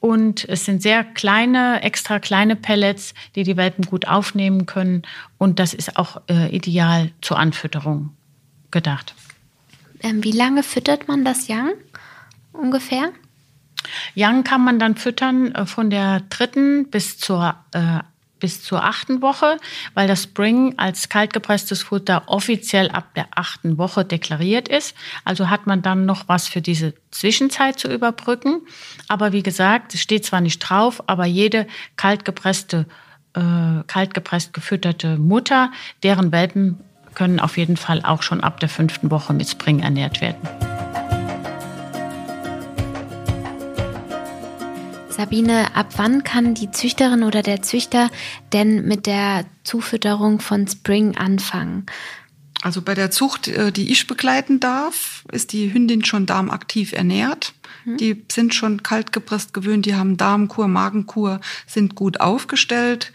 Und 0.00 0.48
es 0.48 0.64
sind 0.64 0.80
sehr 0.80 1.02
kleine, 1.02 1.82
extra 1.82 2.20
kleine 2.20 2.54
Pellets, 2.54 3.14
die 3.34 3.42
die 3.42 3.56
Welpen 3.56 3.84
gut 3.84 4.06
aufnehmen 4.06 4.66
können. 4.66 5.02
Und 5.38 5.58
das 5.58 5.74
ist 5.74 5.96
auch 5.96 6.22
äh, 6.30 6.54
ideal 6.54 7.10
zur 7.20 7.38
Anfütterung 7.38 8.10
gedacht. 8.70 9.14
Ähm, 10.00 10.22
wie 10.22 10.32
lange 10.32 10.62
füttert 10.62 11.08
man 11.08 11.24
das 11.24 11.48
Young 11.48 11.72
ungefähr? 12.52 13.10
Young 14.16 14.44
kann 14.44 14.62
man 14.62 14.78
dann 14.78 14.96
füttern 14.96 15.54
äh, 15.54 15.66
von 15.66 15.90
der 15.90 16.20
dritten 16.28 16.88
bis 16.90 17.18
zur 17.18 17.56
äh, 17.72 18.00
bis 18.38 18.62
zur 18.62 18.84
achten 18.84 19.22
Woche, 19.22 19.58
weil 19.94 20.08
das 20.08 20.24
Spring 20.24 20.74
als 20.76 21.08
kaltgepresstes 21.08 21.82
Futter 21.82 22.22
offiziell 22.26 22.90
ab 22.90 23.14
der 23.14 23.28
achten 23.34 23.78
Woche 23.78 24.04
deklariert 24.04 24.68
ist. 24.68 24.94
Also 25.24 25.50
hat 25.50 25.66
man 25.66 25.82
dann 25.82 26.06
noch 26.06 26.28
was 26.28 26.48
für 26.48 26.60
diese 26.60 26.94
Zwischenzeit 27.10 27.78
zu 27.78 27.92
überbrücken. 27.92 28.62
Aber 29.08 29.32
wie 29.32 29.42
gesagt, 29.42 29.94
es 29.94 30.00
steht 30.00 30.24
zwar 30.24 30.40
nicht 30.40 30.58
drauf, 30.60 31.02
aber 31.06 31.26
jede 31.26 31.66
kaltgepresste, 31.96 32.86
äh, 33.34 33.82
kaltgepresst 33.86 34.52
gefütterte 34.52 35.16
Mutter, 35.18 35.72
deren 36.02 36.32
Welpen 36.32 36.80
können 37.14 37.40
auf 37.40 37.56
jeden 37.56 37.76
Fall 37.76 38.02
auch 38.04 38.22
schon 38.22 38.42
ab 38.42 38.60
der 38.60 38.68
fünften 38.68 39.10
Woche 39.10 39.32
mit 39.32 39.48
Spring 39.48 39.80
ernährt 39.80 40.20
werden. 40.20 40.77
Sabine, 45.18 45.74
ab 45.74 45.94
wann 45.96 46.22
kann 46.22 46.54
die 46.54 46.70
Züchterin 46.70 47.24
oder 47.24 47.42
der 47.42 47.60
Züchter 47.60 48.08
denn 48.52 48.86
mit 48.86 49.06
der 49.06 49.46
Zufütterung 49.64 50.40
von 50.40 50.68
Spring 50.68 51.16
anfangen? 51.16 51.86
Also 52.62 52.82
bei 52.82 52.94
der 52.94 53.10
Zucht, 53.10 53.48
äh, 53.48 53.72
die 53.72 53.90
ich 53.90 54.06
begleiten 54.06 54.60
darf, 54.60 55.24
ist 55.32 55.52
die 55.52 55.72
Hündin 55.72 56.04
schon 56.04 56.26
darmaktiv 56.26 56.92
ernährt. 56.92 57.52
Mhm. 57.84 57.96
Die 57.96 58.24
sind 58.30 58.54
schon 58.54 58.84
kalt 58.84 59.10
gepresst 59.10 59.52
gewöhnt, 59.52 59.86
die 59.86 59.96
haben 59.96 60.16
Darmkur, 60.16 60.68
Magenkur, 60.68 61.40
sind 61.66 61.96
gut 61.96 62.20
aufgestellt. 62.20 63.12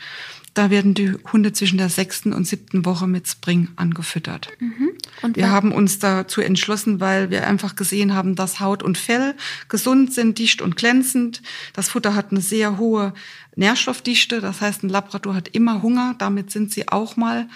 Da 0.53 0.69
werden 0.69 0.93
die 0.93 1.13
Hunde 1.31 1.51
zwischen 1.51 1.77
der 1.77 1.89
sechsten 1.89 2.31
und 2.31 2.45
siebten 2.45 2.85
Woche 2.85 3.07
mit 3.07 3.27
Spring 3.27 3.69
angefüttert. 3.75 4.49
Mhm. 4.59 4.91
Und 5.23 5.35
wir 5.35 5.49
haben 5.49 5.71
uns 5.71 5.99
dazu 5.99 6.41
entschlossen, 6.41 6.99
weil 6.99 7.29
wir 7.31 7.47
einfach 7.47 7.75
gesehen 7.75 8.13
haben, 8.13 8.35
dass 8.35 8.59
Haut 8.59 8.83
und 8.83 8.97
Fell 8.97 9.35
gesund 9.67 10.13
sind, 10.13 10.37
dicht 10.37 10.61
und 10.61 10.75
glänzend. 10.75 11.41
Das 11.73 11.89
Futter 11.89 12.13
hat 12.13 12.31
eine 12.31 12.41
sehr 12.41 12.77
hohe 12.77 13.13
Nährstoffdichte. 13.55 14.41
Das 14.41 14.61
heißt, 14.61 14.83
ein 14.83 14.89
Labrador 14.89 15.33
hat 15.33 15.47
immer 15.49 15.81
Hunger. 15.81 16.15
Damit 16.17 16.51
sind 16.51 16.71
sie 16.71 16.87
auch 16.87 17.15
mal 17.15 17.47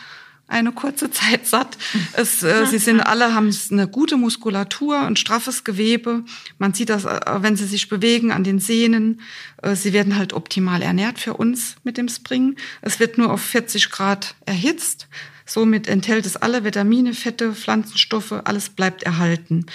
eine 0.48 0.72
kurze 0.72 1.12
Zeit 1.12 1.46
satt. 1.48 1.78
Es, 2.14 2.44
äh, 2.44 2.66
sie 2.66 2.80
sind 2.80 3.02
alle 3.02 3.34
haben 3.34 3.56
eine 3.72 3.88
gute 3.88 4.18
Muskulatur, 4.18 5.00
ein 5.00 5.16
straffes 5.16 5.64
Gewebe. 5.64 6.24
Man 6.58 6.74
sieht 6.74 6.90
das, 6.90 7.06
äh, 7.06 7.20
wenn 7.42 7.56
sie 7.56 7.66
sich 7.66 7.90
bewegen 7.90 8.32
an 8.32 8.44
den 8.44 8.60
Sehnen. 8.60 9.22
Äh, 9.62 9.76
sie 9.76 9.94
werden 9.94 10.18
halt 10.18 10.34
optimal 10.34 10.82
ernährt 10.82 11.20
für 11.20 11.34
uns 11.34 11.76
mit 11.84 11.98
dem 11.98 12.10
Spring. 12.10 12.56
Es 12.82 13.00
wird 13.00 13.18
nur 13.18 13.32
auf 13.32 13.42
40 13.42 13.90
Grad 13.90 14.36
erhitzt. 14.46 15.08
Somit 15.46 15.88
enthält 15.88 16.26
es 16.26 16.36
alle 16.36 16.66
Vitamine, 16.66 17.14
Fette, 17.14 17.54
Pflanzenstoffe, 17.54 18.34
alles 18.44 18.70
bleibt 18.70 19.04
erhalten. 19.04 19.66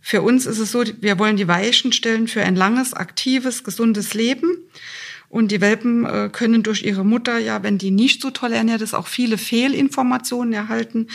Für 0.00 0.22
uns 0.22 0.46
ist 0.46 0.58
es 0.58 0.72
so, 0.72 0.84
wir 1.00 1.18
wollen 1.18 1.36
die 1.36 1.48
Weichen 1.48 1.92
stellen 1.92 2.28
für 2.28 2.42
ein 2.42 2.56
langes, 2.56 2.94
aktives, 2.94 3.62
gesundes 3.62 4.14
Leben. 4.14 4.56
Und 5.28 5.52
die 5.52 5.60
Welpen 5.60 6.06
äh, 6.06 6.30
können 6.32 6.62
durch 6.62 6.82
ihre 6.82 7.04
Mutter, 7.04 7.38
ja, 7.38 7.62
wenn 7.62 7.76
die 7.76 7.90
nicht 7.90 8.22
so 8.22 8.30
toll 8.30 8.52
ernährt 8.52 8.80
ist, 8.80 8.94
auch 8.94 9.06
viele 9.06 9.36
Fehlinformationen 9.36 10.54
erhalten, 10.54 11.08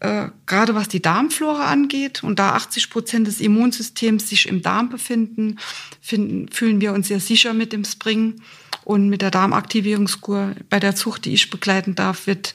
äh, 0.00 0.28
gerade 0.44 0.74
was 0.74 0.88
die 0.88 1.00
Darmflora 1.00 1.64
angeht. 1.64 2.22
Und 2.22 2.38
da 2.38 2.50
80 2.50 2.90
Prozent 2.90 3.26
des 3.26 3.40
Immunsystems 3.40 4.28
sich 4.28 4.46
im 4.46 4.60
Darm 4.60 4.90
befinden, 4.90 5.58
finden, 6.02 6.48
fühlen 6.50 6.82
wir 6.82 6.92
uns 6.92 7.08
sehr 7.08 7.20
sicher 7.20 7.54
mit 7.54 7.72
dem 7.72 7.84
Spring. 7.84 8.36
Und 8.84 9.08
mit 9.08 9.20
der 9.20 9.32
Darmaktivierungskur, 9.32 10.52
bei 10.70 10.78
der 10.78 10.94
Zucht, 10.94 11.24
die 11.24 11.34
ich 11.34 11.50
begleiten 11.50 11.96
darf, 11.96 12.28
wird 12.28 12.54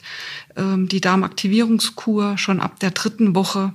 ähm, 0.56 0.88
die 0.88 1.02
Darmaktivierungskur 1.02 2.38
schon 2.38 2.60
ab 2.60 2.80
der 2.80 2.92
dritten 2.92 3.34
Woche 3.34 3.74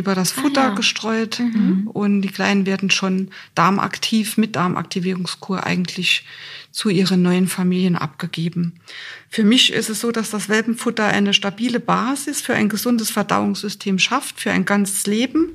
über 0.00 0.14
das 0.14 0.36
ah, 0.36 0.40
Futter 0.40 0.62
ah, 0.62 0.68
ja. 0.70 0.74
gestreut 0.74 1.38
mhm. 1.38 1.88
und 1.92 2.22
die 2.22 2.28
Kleinen 2.28 2.66
werden 2.66 2.90
schon 2.90 3.28
darmaktiv 3.54 4.36
mit 4.36 4.56
Darmaktivierungskur 4.56 5.64
eigentlich 5.64 6.24
zu 6.72 6.88
ihren 6.88 7.22
neuen 7.22 7.46
Familien 7.46 7.96
abgegeben. 7.96 8.80
Für 9.28 9.44
mich 9.44 9.72
ist 9.72 9.90
es 9.90 10.00
so, 10.00 10.10
dass 10.10 10.30
das 10.30 10.48
Welpenfutter 10.48 11.04
eine 11.04 11.34
stabile 11.34 11.80
Basis 11.80 12.40
für 12.40 12.54
ein 12.54 12.68
gesundes 12.68 13.10
Verdauungssystem 13.10 13.98
schafft, 13.98 14.40
für 14.40 14.50
ein 14.50 14.64
ganzes 14.64 15.06
Leben. 15.06 15.50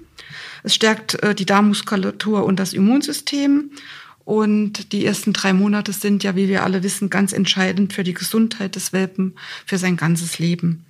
Es 0.64 0.76
stärkt 0.76 1.22
äh, 1.24 1.36
die 1.36 1.46
Darmmuskulatur 1.46 2.46
und 2.46 2.60
das 2.60 2.74
Immunsystem. 2.74 3.72
Und 4.26 4.92
die 4.92 5.06
ersten 5.06 5.34
drei 5.34 5.54
Monate 5.54 5.94
sind 5.94 6.24
ja, 6.24 6.36
wie 6.36 6.48
wir 6.48 6.64
alle 6.64 6.82
wissen, 6.82 7.12
ganz 7.12 7.32
entscheidend 7.32 7.94
für 7.94 8.04
die 8.04 8.16
Gesundheit 8.16 8.76
des 8.76 8.92
Welpen, 8.92 9.36
für 9.68 9.78
sein 9.78 9.98
ganzes 9.98 10.40
Leben. 10.40 10.84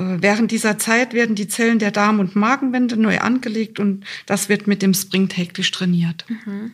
Äh, 0.00 0.22
während 0.22 0.50
dieser 0.50 0.78
Zeit 0.78 1.12
werden 1.12 1.36
die 1.36 1.48
Zellen 1.48 1.78
der 1.78 1.90
Darm- 1.90 2.20
und 2.20 2.36
Magenwände 2.36 2.96
neu 2.96 3.20
angelegt 3.20 3.78
und 3.78 4.06
das 4.26 4.48
wird 4.48 4.66
mit 4.66 4.80
dem 4.82 4.94
Spring 4.94 5.28
täglich 5.28 5.70
trainiert. 5.70 6.24
Mhm. 6.28 6.72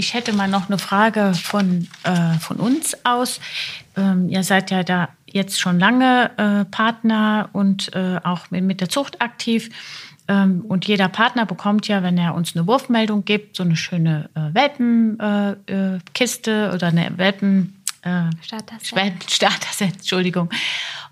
Ich 0.00 0.14
hätte 0.14 0.32
mal 0.32 0.46
noch 0.46 0.68
eine 0.68 0.78
Frage 0.78 1.34
von, 1.34 1.88
äh, 2.04 2.38
von 2.38 2.58
uns 2.58 3.04
aus. 3.04 3.40
Ähm, 3.96 4.28
ihr 4.28 4.44
seid 4.44 4.70
ja 4.70 4.84
da 4.84 5.08
jetzt 5.26 5.60
schon 5.60 5.80
lange 5.80 6.30
äh, 6.36 6.64
Partner 6.66 7.48
und 7.52 7.92
äh, 7.94 8.20
auch 8.22 8.48
mit, 8.50 8.62
mit, 8.62 8.80
der 8.80 8.88
Zucht 8.88 9.20
aktiv. 9.20 9.70
Ähm, 10.28 10.64
und 10.68 10.86
jeder 10.86 11.08
Partner 11.08 11.46
bekommt 11.46 11.88
ja, 11.88 12.04
wenn 12.04 12.16
er 12.16 12.36
uns 12.36 12.54
eine 12.54 12.68
Wurfmeldung 12.68 13.24
gibt, 13.24 13.56
so 13.56 13.64
eine 13.64 13.74
schöne 13.74 14.30
äh, 14.34 14.54
Welpenkiste 14.54 16.70
äh, 16.70 16.74
oder 16.74 16.86
eine 16.86 17.10
Welpen... 17.16 17.74
Starter-Set. 18.40 19.28
Starter-Set, 19.28 19.96
Entschuldigung. 19.96 20.48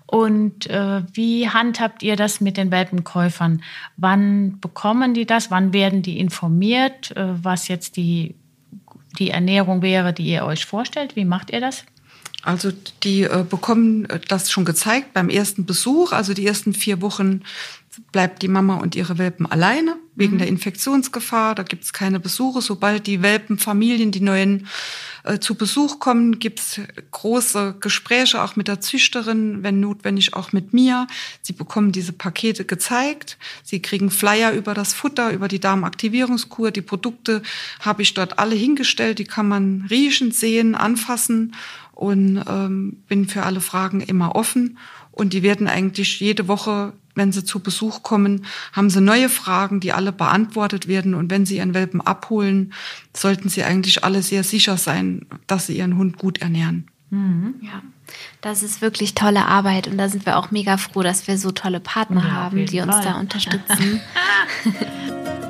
Und 0.07 0.67
äh, 0.67 1.03
wie 1.13 1.49
handhabt 1.49 2.01
ihr 2.01 2.15
das 2.15 2.39
mit 2.39 2.55
den 2.55 2.71
Welpenkäufern? 2.71 3.61
Wann 3.97 4.57
bekommen 4.61 5.13
die 5.13 5.25
das? 5.25 5.51
Wann 5.51 5.73
werden 5.73 6.01
die 6.01 6.17
informiert, 6.17 7.15
äh, 7.17 7.43
was 7.43 7.67
jetzt 7.67 7.97
die, 7.97 8.35
die 9.19 9.31
Ernährung 9.31 9.81
wäre, 9.81 10.13
die 10.13 10.27
ihr 10.27 10.45
euch 10.45 10.65
vorstellt? 10.65 11.17
Wie 11.17 11.25
macht 11.25 11.51
ihr 11.51 11.59
das? 11.59 11.83
Also 12.41 12.71
die 13.03 13.23
äh, 13.23 13.43
bekommen 13.47 14.07
das 14.29 14.49
schon 14.49 14.63
gezeigt 14.63 15.13
beim 15.13 15.27
ersten 15.27 15.65
Besuch. 15.65 16.13
Also 16.13 16.33
die 16.33 16.47
ersten 16.47 16.73
vier 16.73 17.01
Wochen 17.01 17.41
bleibt 18.13 18.41
die 18.43 18.47
Mama 18.47 18.75
und 18.75 18.95
ihre 18.95 19.17
Welpen 19.17 19.45
alleine 19.45 19.97
wegen 20.15 20.35
mhm. 20.35 20.39
der 20.39 20.47
Infektionsgefahr. 20.47 21.55
Da 21.55 21.63
gibt 21.63 21.83
es 21.83 21.91
keine 21.91 22.21
Besuche. 22.21 22.61
Sobald 22.61 23.07
die 23.07 23.21
Welpenfamilien, 23.21 24.11
die 24.11 24.21
neuen 24.21 24.67
zu 25.39 25.55
Besuch 25.55 25.99
kommen, 25.99 26.39
gibt 26.39 26.59
es 26.59 26.81
große 27.11 27.75
Gespräche 27.79 28.41
auch 28.41 28.55
mit 28.55 28.67
der 28.67 28.81
Züchterin, 28.81 29.63
wenn 29.63 29.79
notwendig 29.79 30.33
auch 30.33 30.53
mit 30.53 30.73
mir. 30.73 31.07
Sie 31.41 31.53
bekommen 31.53 31.91
diese 31.91 32.13
Pakete 32.13 32.65
gezeigt. 32.65 33.37
Sie 33.63 33.81
kriegen 33.81 34.09
Flyer 34.09 34.53
über 34.53 34.73
das 34.73 34.93
Futter, 34.93 35.31
über 35.31 35.47
die 35.47 35.59
Darmaktivierungskur. 35.59 36.71
Die 36.71 36.81
Produkte 36.81 37.41
habe 37.79 38.01
ich 38.01 38.13
dort 38.13 38.39
alle 38.39 38.55
hingestellt. 38.55 39.19
Die 39.19 39.25
kann 39.25 39.47
man 39.47 39.85
riechen, 39.89 40.31
sehen, 40.31 40.75
anfassen 40.75 41.55
und 41.93 42.43
ähm, 42.47 43.03
bin 43.07 43.27
für 43.27 43.43
alle 43.43 43.61
Fragen 43.61 44.01
immer 44.01 44.35
offen. 44.35 44.77
Und 45.11 45.33
die 45.33 45.43
werden 45.43 45.67
eigentlich 45.67 46.19
jede 46.19 46.47
Woche 46.47 46.93
wenn 47.17 47.31
sie 47.31 47.43
zu 47.43 47.59
Besuch 47.59 48.03
kommen, 48.03 48.45
haben 48.73 48.89
sie 48.89 49.01
neue 49.01 49.29
Fragen, 49.29 49.79
die 49.79 49.91
alle 49.91 50.11
beantwortet 50.11 50.87
werden. 50.87 51.13
Und 51.13 51.29
wenn 51.29 51.45
sie 51.45 51.57
ihren 51.57 51.73
Welpen 51.73 52.01
abholen, 52.01 52.73
sollten 53.15 53.49
sie 53.49 53.63
eigentlich 53.63 54.03
alle 54.03 54.21
sehr 54.21 54.43
sicher 54.43 54.77
sein, 54.77 55.25
dass 55.47 55.67
sie 55.67 55.77
ihren 55.77 55.97
Hund 55.97 56.17
gut 56.17 56.39
ernähren. 56.39 56.87
Mhm. 57.09 57.55
Ja, 57.61 57.81
das 58.41 58.63
ist 58.63 58.81
wirklich 58.81 59.15
tolle 59.15 59.45
Arbeit 59.45 59.87
und 59.87 59.97
da 59.97 60.09
sind 60.09 60.25
wir 60.25 60.37
auch 60.37 60.51
mega 60.51 60.77
froh, 60.77 61.03
dass 61.03 61.27
wir 61.27 61.37
so 61.37 61.51
tolle 61.51 61.79
Partner 61.79 62.21
ja, 62.21 62.31
haben, 62.31 62.65
die 62.65 62.81
uns 62.81 62.95
Fall. 62.95 63.03
da 63.03 63.19
unterstützen. 63.19 64.01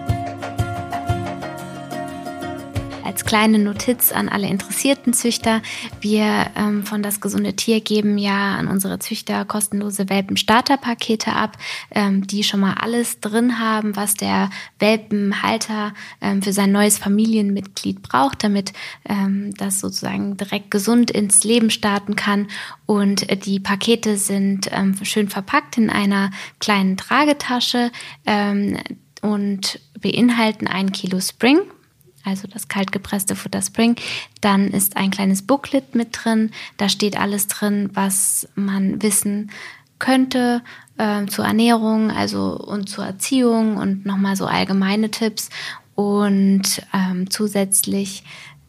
als 3.07 3.23
kleine 3.23 3.57
Notiz 3.57 4.11
an 4.11 4.27
alle 4.27 4.47
interessierten 4.47 5.13
Züchter. 5.13 5.61
Wir 6.01 6.47
ähm, 6.57 6.83
von 6.83 7.01
Das 7.01 7.21
Gesunde 7.21 7.53
Tier 7.53 7.79
geben 7.79 8.17
ja 8.17 8.55
an 8.55 8.67
unsere 8.67 8.99
Züchter 8.99 9.45
kostenlose 9.45 10.09
Welpen-Starter-Pakete 10.09 11.31
ab, 11.31 11.57
ähm, 11.91 12.27
die 12.27 12.43
schon 12.43 12.59
mal 12.59 12.73
alles 12.73 13.21
drin 13.21 13.59
haben, 13.59 13.95
was 13.95 14.15
der 14.15 14.49
Welpenhalter 14.79 15.93
ähm, 16.19 16.41
für 16.41 16.51
sein 16.51 16.73
neues 16.73 16.97
Familienmitglied 16.97 18.01
braucht, 18.01 18.43
damit 18.43 18.73
ähm, 19.07 19.53
das 19.55 19.79
sozusagen 19.79 20.35
direkt 20.35 20.69
gesund 20.69 21.09
ins 21.09 21.45
Leben 21.45 21.69
starten 21.69 22.17
kann. 22.17 22.47
Und 22.85 23.29
äh, 23.29 23.37
die 23.37 23.61
Pakete 23.61 24.17
sind 24.17 24.69
ähm, 24.71 24.95
schön 25.03 25.29
verpackt 25.29 25.77
in 25.77 25.89
einer 25.89 26.31
kleinen 26.59 26.97
Tragetasche 26.97 27.89
ähm, 28.25 28.77
und 29.21 29.79
beinhalten 29.99 30.67
ein 30.67 30.91
Kilo 30.91 31.21
Spring, 31.21 31.59
also 32.27 32.47
das 32.47 32.67
kaltgepresste 32.67 33.35
Futter 33.35 33.61
Spring. 33.61 33.95
Dann 34.41 34.67
ist 34.67 34.97
ein 34.97 35.11
kleines 35.11 35.41
Booklet 35.41 35.95
mit 35.95 36.09
drin. 36.11 36.51
Da 36.77 36.89
steht 36.89 37.17
alles 37.17 37.47
drin, 37.47 37.89
was 37.93 38.47
man 38.55 39.01
wissen 39.01 39.51
könnte 39.99 40.61
äh, 40.97 41.25
zur 41.25 41.45
Ernährung, 41.45 42.11
also 42.11 42.57
und 42.57 42.89
zur 42.89 43.05
Erziehung 43.05 43.77
und 43.77 44.05
nochmal 44.05 44.35
so 44.35 44.45
allgemeine 44.45 45.09
Tipps. 45.09 45.49
Und 45.95 46.83
ähm, 46.93 47.29
zusätzlich 47.29 48.23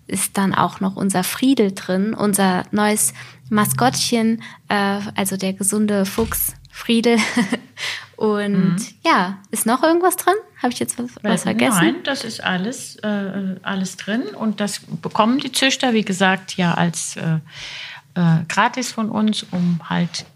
ist 0.06 0.38
dann 0.38 0.54
auch 0.54 0.80
noch 0.80 0.96
unser 0.96 1.22
Friedel 1.22 1.72
drin, 1.72 2.14
unser 2.14 2.64
neues 2.70 3.12
Maskottchen, 3.50 4.42
äh, 4.68 5.00
also 5.14 5.36
der 5.36 5.52
gesunde 5.52 6.06
Fuchs 6.06 6.54
Friedel. 6.70 7.18
Und 8.16 8.76
mhm. 8.76 8.76
ja, 9.04 9.38
ist 9.50 9.66
noch 9.66 9.82
irgendwas 9.82 10.16
drin? 10.16 10.34
Habe 10.62 10.72
ich 10.72 10.80
jetzt 10.80 10.98
was, 10.98 11.10
was 11.22 11.42
vergessen? 11.42 11.78
Nein, 11.80 11.96
das 12.04 12.24
ist 12.24 12.42
alles, 12.42 12.96
äh, 12.96 13.56
alles 13.62 13.96
drin. 13.96 14.22
Und 14.22 14.60
das 14.60 14.80
bekommen 15.02 15.38
die 15.38 15.52
Züchter, 15.52 15.92
wie 15.92 16.04
gesagt, 16.04 16.56
ja 16.56 16.74
als 16.74 17.16
äh, 17.16 17.38
äh, 18.14 18.44
gratis 18.48 18.90
von 18.90 19.10
uns, 19.10 19.46
um 19.50 19.80
halt 19.88 20.26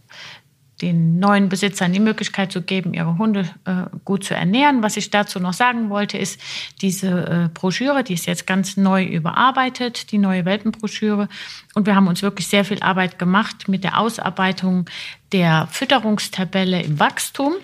den 0.83 1.21
neuen 1.21 1.49
Besitzern 1.49 1.93
die 1.93 2.01
Möglichkeit 2.01 2.51
zu 2.53 2.61
geben, 2.61 2.93
ihre 2.93 3.17
Hunde 3.17 3.49
äh, 3.65 3.85
gut 4.05 4.25
zu 4.25 4.35
ernähren. 4.35 4.83
Was 4.83 4.97
ich 4.97 5.11
dazu 5.11 5.39
noch 5.39 5.53
sagen 5.53 5.91
wollte, 5.91 6.19
ist 6.19 6.41
diese 6.81 7.09
äh, 7.09 7.49
Broschüre, 7.55 8.03
die 8.03 8.15
ist 8.15 8.27
jetzt 8.27 8.47
ganz 8.47 8.77
neu 8.77 9.05
überarbeitet, 9.05 10.11
die 10.11 10.19
neue 10.19 10.45
Welpenbroschüre. 10.45 11.29
Und 11.75 11.87
wir 11.87 11.95
haben 11.95 12.09
uns 12.09 12.23
wirklich 12.23 12.49
sehr 12.49 12.65
viel 12.65 12.83
Arbeit 12.83 13.19
gemacht 13.19 13.69
mit 13.69 13.85
der 13.85 13.99
Ausarbeitung 13.99 14.87
der 15.31 15.69
Fütterungstabelle 15.71 16.83
im 16.83 16.99
Wachstum. 16.99 17.55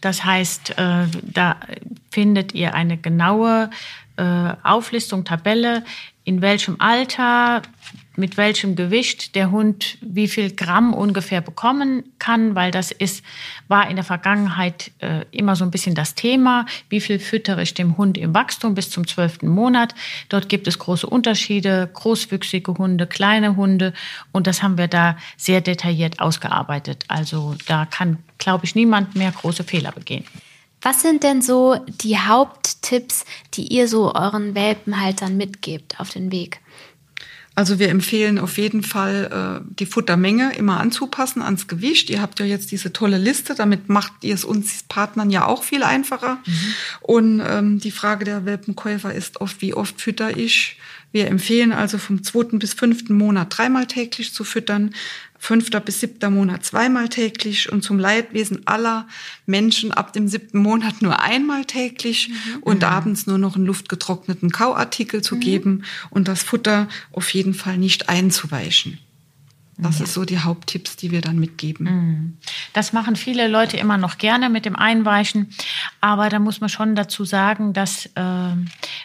Das 0.00 0.24
heißt, 0.24 0.78
äh, 0.78 1.06
da 1.22 1.56
findet 2.10 2.54
ihr 2.54 2.74
eine 2.74 2.96
genaue 2.96 3.70
äh, 4.16 4.52
Auflistung, 4.62 5.24
Tabelle, 5.24 5.84
in 6.24 6.42
welchem 6.42 6.76
Alter, 6.80 7.62
mit 8.18 8.36
welchem 8.36 8.74
Gewicht 8.74 9.36
der 9.36 9.52
Hund 9.52 9.96
wie 10.00 10.26
viel 10.26 10.50
Gramm 10.50 10.92
ungefähr 10.92 11.40
bekommen 11.40 12.02
kann, 12.18 12.56
weil 12.56 12.72
das 12.72 12.90
ist, 12.90 13.24
war 13.68 13.88
in 13.88 13.94
der 13.94 14.04
Vergangenheit 14.04 14.90
äh, 14.98 15.24
immer 15.30 15.54
so 15.54 15.64
ein 15.64 15.70
bisschen 15.70 15.94
das 15.94 16.16
Thema. 16.16 16.66
Wie 16.88 17.00
viel 17.00 17.20
füttere 17.20 17.62
ich 17.62 17.74
dem 17.74 17.96
Hund 17.96 18.18
im 18.18 18.34
Wachstum 18.34 18.74
bis 18.74 18.90
zum 18.90 19.06
zwölften 19.06 19.46
Monat? 19.46 19.94
Dort 20.28 20.48
gibt 20.48 20.66
es 20.66 20.80
große 20.80 21.06
Unterschiede, 21.06 21.88
großwüchsige 21.94 22.74
Hunde, 22.74 23.06
kleine 23.06 23.54
Hunde 23.54 23.92
und 24.32 24.48
das 24.48 24.64
haben 24.64 24.78
wir 24.78 24.88
da 24.88 25.16
sehr 25.36 25.60
detailliert 25.60 26.18
ausgearbeitet. 26.18 27.04
Also 27.06 27.54
da 27.68 27.86
kann, 27.86 28.18
glaube 28.38 28.64
ich, 28.64 28.74
niemand 28.74 29.14
mehr 29.14 29.30
große 29.30 29.62
Fehler 29.62 29.92
begehen. 29.92 30.24
Was 30.82 31.02
sind 31.02 31.22
denn 31.22 31.40
so 31.40 31.76
die 31.86 32.18
Haupttipps, 32.18 33.24
die 33.54 33.68
ihr 33.68 33.86
so 33.86 34.14
euren 34.14 34.56
Welpenhaltern 34.56 35.36
mitgebt 35.36 36.00
auf 36.00 36.10
den 36.10 36.32
Weg? 36.32 36.60
Also 37.58 37.80
wir 37.80 37.88
empfehlen 37.88 38.38
auf 38.38 38.56
jeden 38.56 38.84
Fall, 38.84 39.64
äh, 39.64 39.74
die 39.80 39.86
Futtermenge 39.86 40.54
immer 40.56 40.78
anzupassen 40.78 41.42
ans 41.42 41.66
Gewicht. 41.66 42.08
Ihr 42.08 42.22
habt 42.22 42.38
ja 42.38 42.46
jetzt 42.46 42.70
diese 42.70 42.92
tolle 42.92 43.18
Liste, 43.18 43.56
damit 43.56 43.88
macht 43.88 44.12
ihr 44.22 44.32
es 44.32 44.44
uns 44.44 44.84
Partnern 44.84 45.28
ja 45.28 45.44
auch 45.44 45.64
viel 45.64 45.82
einfacher. 45.82 46.38
Mhm. 46.46 46.74
Und 47.00 47.42
ähm, 47.44 47.80
die 47.80 47.90
Frage 47.90 48.24
der 48.24 48.44
Welpenkäufer 48.44 49.12
ist 49.12 49.40
oft, 49.40 49.60
wie 49.60 49.74
oft 49.74 50.00
fütter 50.00 50.36
ich? 50.36 50.78
Wir 51.10 51.26
empfehlen 51.26 51.72
also 51.72 51.98
vom 51.98 52.22
zweiten 52.22 52.60
bis 52.60 52.74
fünften 52.74 53.14
Monat 53.14 53.48
dreimal 53.58 53.86
täglich 53.86 54.32
zu 54.32 54.44
füttern 54.44 54.94
fünfter 55.38 55.80
bis 55.80 56.00
siebter 56.00 56.30
Monat 56.30 56.64
zweimal 56.64 57.08
täglich 57.08 57.70
und 57.70 57.82
zum 57.82 57.98
Leidwesen 57.98 58.66
aller 58.66 59.06
Menschen 59.46 59.92
ab 59.92 60.12
dem 60.12 60.28
siebten 60.28 60.58
Monat 60.58 61.00
nur 61.00 61.22
einmal 61.22 61.64
täglich 61.64 62.28
mhm. 62.28 62.62
und 62.62 62.78
mhm. 62.78 62.88
abends 62.88 63.26
nur 63.26 63.38
noch 63.38 63.56
einen 63.56 63.66
luftgetrockneten 63.66 64.50
Kauartikel 64.50 65.22
zu 65.22 65.36
mhm. 65.36 65.40
geben 65.40 65.84
und 66.10 66.28
das 66.28 66.42
Futter 66.42 66.88
auf 67.12 67.32
jeden 67.32 67.54
Fall 67.54 67.78
nicht 67.78 68.08
einzuweichen. 68.08 68.98
Das 69.80 69.98
ja. 69.98 70.04
ist 70.04 70.14
so 70.14 70.24
die 70.24 70.40
Haupttipps, 70.40 70.96
die 70.96 71.12
wir 71.12 71.20
dann 71.20 71.38
mitgeben. 71.38 71.86
Mhm. 71.86 72.36
Das 72.72 72.92
machen 72.92 73.14
viele 73.14 73.46
Leute 73.46 73.76
immer 73.76 73.96
noch 73.96 74.18
gerne 74.18 74.50
mit 74.50 74.64
dem 74.64 74.74
Einweichen. 74.74 75.50
Aber 76.00 76.28
da 76.28 76.40
muss 76.40 76.60
man 76.60 76.68
schon 76.68 76.96
dazu 76.96 77.24
sagen, 77.24 77.72
dass 77.72 78.06
äh, 78.06 78.20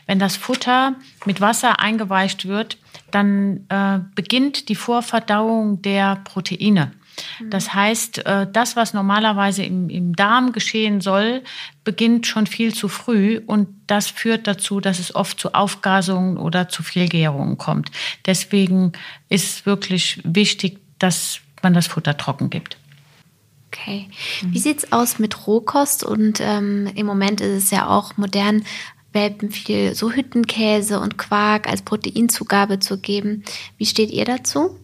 wenn 0.08 0.18
das 0.18 0.36
Futter 0.36 0.96
mit 1.26 1.42
Wasser 1.42 1.80
eingeweicht 1.80 2.48
wird, 2.48 2.78
dann 3.14 3.66
äh, 3.70 4.00
beginnt 4.16 4.70
die 4.70 4.76
Vorverdauung 4.76 5.82
der 5.82 6.18
Proteine. 6.24 6.92
Mhm. 7.40 7.50
Das 7.50 7.74
heißt, 7.74 8.26
äh, 8.26 8.48
das, 8.52 8.76
was 8.76 8.94
normalerweise 8.94 9.64
im, 9.64 9.90
im, 9.90 10.16
Darm 10.16 10.52
geschehen 10.52 11.02
soll, 11.02 11.44
beginnt 11.84 12.28
schon 12.28 12.48
viel 12.48 12.74
zu 12.74 12.88
früh 12.88 13.40
und 13.46 13.68
das 13.88 14.08
führt 14.08 14.48
dazu, 14.48 14.80
dass 14.80 15.00
es 15.00 15.14
oft 15.14 15.40
zu 15.40 15.54
Aufgasungen 15.54 16.38
oder 16.38 16.70
zu 16.70 16.84
Fehlgärungen 16.84 17.58
kommt. 17.58 17.92
Deswegen 18.26 18.94
ist 19.30 19.66
wirklich 19.66 20.22
wichtig, 20.24 20.80
dass 21.00 21.40
man 21.62 21.74
das 21.74 21.88
Futter 21.88 22.18
trocken 22.18 22.50
gibt. 22.50 22.78
Okay. 23.68 24.08
Wie 24.44 24.60
sieht 24.60 24.78
es 24.80 24.92
aus 24.92 25.18
mit 25.18 25.48
Rohkost? 25.48 26.04
Und 26.04 26.40
ähm, 26.42 26.92
im 26.94 27.08
Moment 27.08 27.42
ist 27.42 27.64
es 27.64 27.72
ja 27.72 27.88
auch 27.88 28.18
modern, 28.18 28.64
Welpen 29.14 29.52
viel 29.52 29.96
so 29.96 30.12
Hüttenkäse 30.12 31.00
und 31.00 31.18
Quark 31.18 31.68
als 31.68 31.82
Proteinzugabe 31.82 32.80
zu 32.80 32.98
geben. 32.98 33.44
Wie 33.78 33.86
steht 33.86 34.12
ihr 34.12 34.26
dazu? 34.26 34.80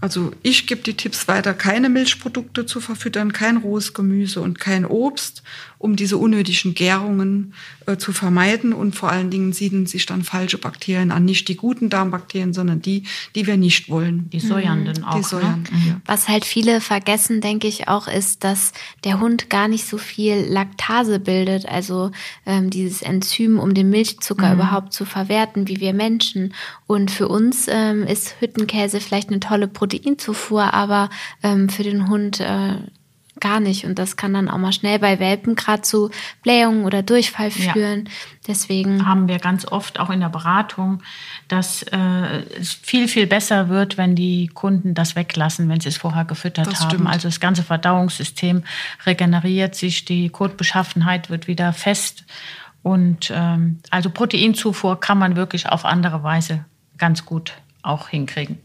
Also 0.00 0.32
ich 0.42 0.66
gebe 0.66 0.82
die 0.82 0.98
Tipps 0.98 1.28
weiter, 1.28 1.54
keine 1.54 1.88
Milchprodukte 1.88 2.66
zu 2.66 2.80
verfüttern, 2.80 3.32
kein 3.32 3.56
rohes 3.56 3.94
Gemüse 3.94 4.42
und 4.42 4.60
kein 4.60 4.84
Obst 4.84 5.42
um 5.84 5.96
diese 5.96 6.16
unnötigen 6.16 6.72
Gärungen 6.72 7.52
äh, 7.84 7.98
zu 7.98 8.14
vermeiden. 8.14 8.72
Und 8.72 8.96
vor 8.96 9.10
allen 9.10 9.28
Dingen 9.28 9.52
siedeln 9.52 9.84
sich 9.84 10.06
dann 10.06 10.24
falsche 10.24 10.56
Bakterien 10.56 11.10
an. 11.10 11.26
Nicht 11.26 11.46
die 11.48 11.56
guten 11.56 11.90
Darmbakterien, 11.90 12.54
sondern 12.54 12.80
die, 12.80 13.02
die 13.34 13.46
wir 13.46 13.58
nicht 13.58 13.90
wollen. 13.90 14.30
Die 14.30 14.40
säuernden 14.40 15.02
mhm. 15.02 15.04
auch. 15.04 15.12
Die 15.12 15.18
ne? 15.18 15.24
säuernden, 15.24 15.86
ne? 15.86 16.00
Was 16.06 16.26
halt 16.26 16.46
viele 16.46 16.80
vergessen, 16.80 17.42
denke 17.42 17.68
ich 17.68 17.86
auch, 17.86 18.08
ist, 18.08 18.44
dass 18.44 18.72
der 19.04 19.20
Hund 19.20 19.50
gar 19.50 19.68
nicht 19.68 19.86
so 19.86 19.98
viel 19.98 20.46
Laktase 20.48 21.20
bildet, 21.20 21.66
also 21.66 22.12
ähm, 22.46 22.70
dieses 22.70 23.02
Enzym, 23.02 23.58
um 23.58 23.74
den 23.74 23.90
Milchzucker 23.90 24.48
mhm. 24.48 24.54
überhaupt 24.54 24.94
zu 24.94 25.04
verwerten, 25.04 25.68
wie 25.68 25.80
wir 25.80 25.92
Menschen. 25.92 26.54
Und 26.86 27.10
für 27.10 27.28
uns 27.28 27.66
ähm, 27.68 28.04
ist 28.04 28.40
Hüttenkäse 28.40 29.00
vielleicht 29.00 29.28
eine 29.28 29.40
tolle 29.40 29.68
Proteinzufuhr, 29.68 30.72
aber 30.72 31.10
ähm, 31.42 31.68
für 31.68 31.82
den 31.82 32.08
Hund 32.08 32.40
äh, 32.40 32.78
gar 33.44 33.60
nicht. 33.60 33.84
Und 33.84 33.98
das 33.98 34.16
kann 34.16 34.32
dann 34.32 34.48
auch 34.48 34.56
mal 34.56 34.72
schnell 34.72 34.98
bei 34.98 35.20
Welpen 35.20 35.54
gerade 35.54 35.82
zu 35.82 36.10
Blähungen 36.42 36.86
oder 36.86 37.02
Durchfall 37.02 37.50
führen. 37.50 38.06
Ja. 38.06 38.10
Deswegen 38.48 39.06
haben 39.06 39.28
wir 39.28 39.38
ganz 39.38 39.66
oft 39.66 40.00
auch 40.00 40.08
in 40.08 40.20
der 40.20 40.30
Beratung, 40.30 41.02
dass 41.48 41.82
äh, 41.82 42.42
es 42.58 42.72
viel, 42.72 43.06
viel 43.06 43.26
besser 43.26 43.68
wird, 43.68 43.98
wenn 43.98 44.16
die 44.16 44.48
Kunden 44.48 44.94
das 44.94 45.14
weglassen, 45.14 45.68
wenn 45.68 45.80
sie 45.80 45.90
es 45.90 45.98
vorher 45.98 46.24
gefüttert 46.24 46.68
das 46.68 46.80
haben. 46.80 46.90
Stimmt. 46.90 47.08
Also 47.08 47.28
das 47.28 47.38
ganze 47.38 47.62
Verdauungssystem 47.62 48.64
regeneriert 49.04 49.74
sich, 49.74 50.06
die 50.06 50.30
Kotbeschaffenheit 50.30 51.28
wird 51.28 51.46
wieder 51.46 51.74
fest. 51.74 52.24
Und 52.82 53.30
ähm, 53.34 53.80
also 53.90 54.08
Proteinzufuhr 54.08 54.98
kann 55.00 55.18
man 55.18 55.36
wirklich 55.36 55.68
auf 55.68 55.84
andere 55.84 56.22
Weise 56.22 56.64
ganz 56.96 57.26
gut 57.26 57.52
auch 57.82 58.08
hinkriegen. 58.08 58.58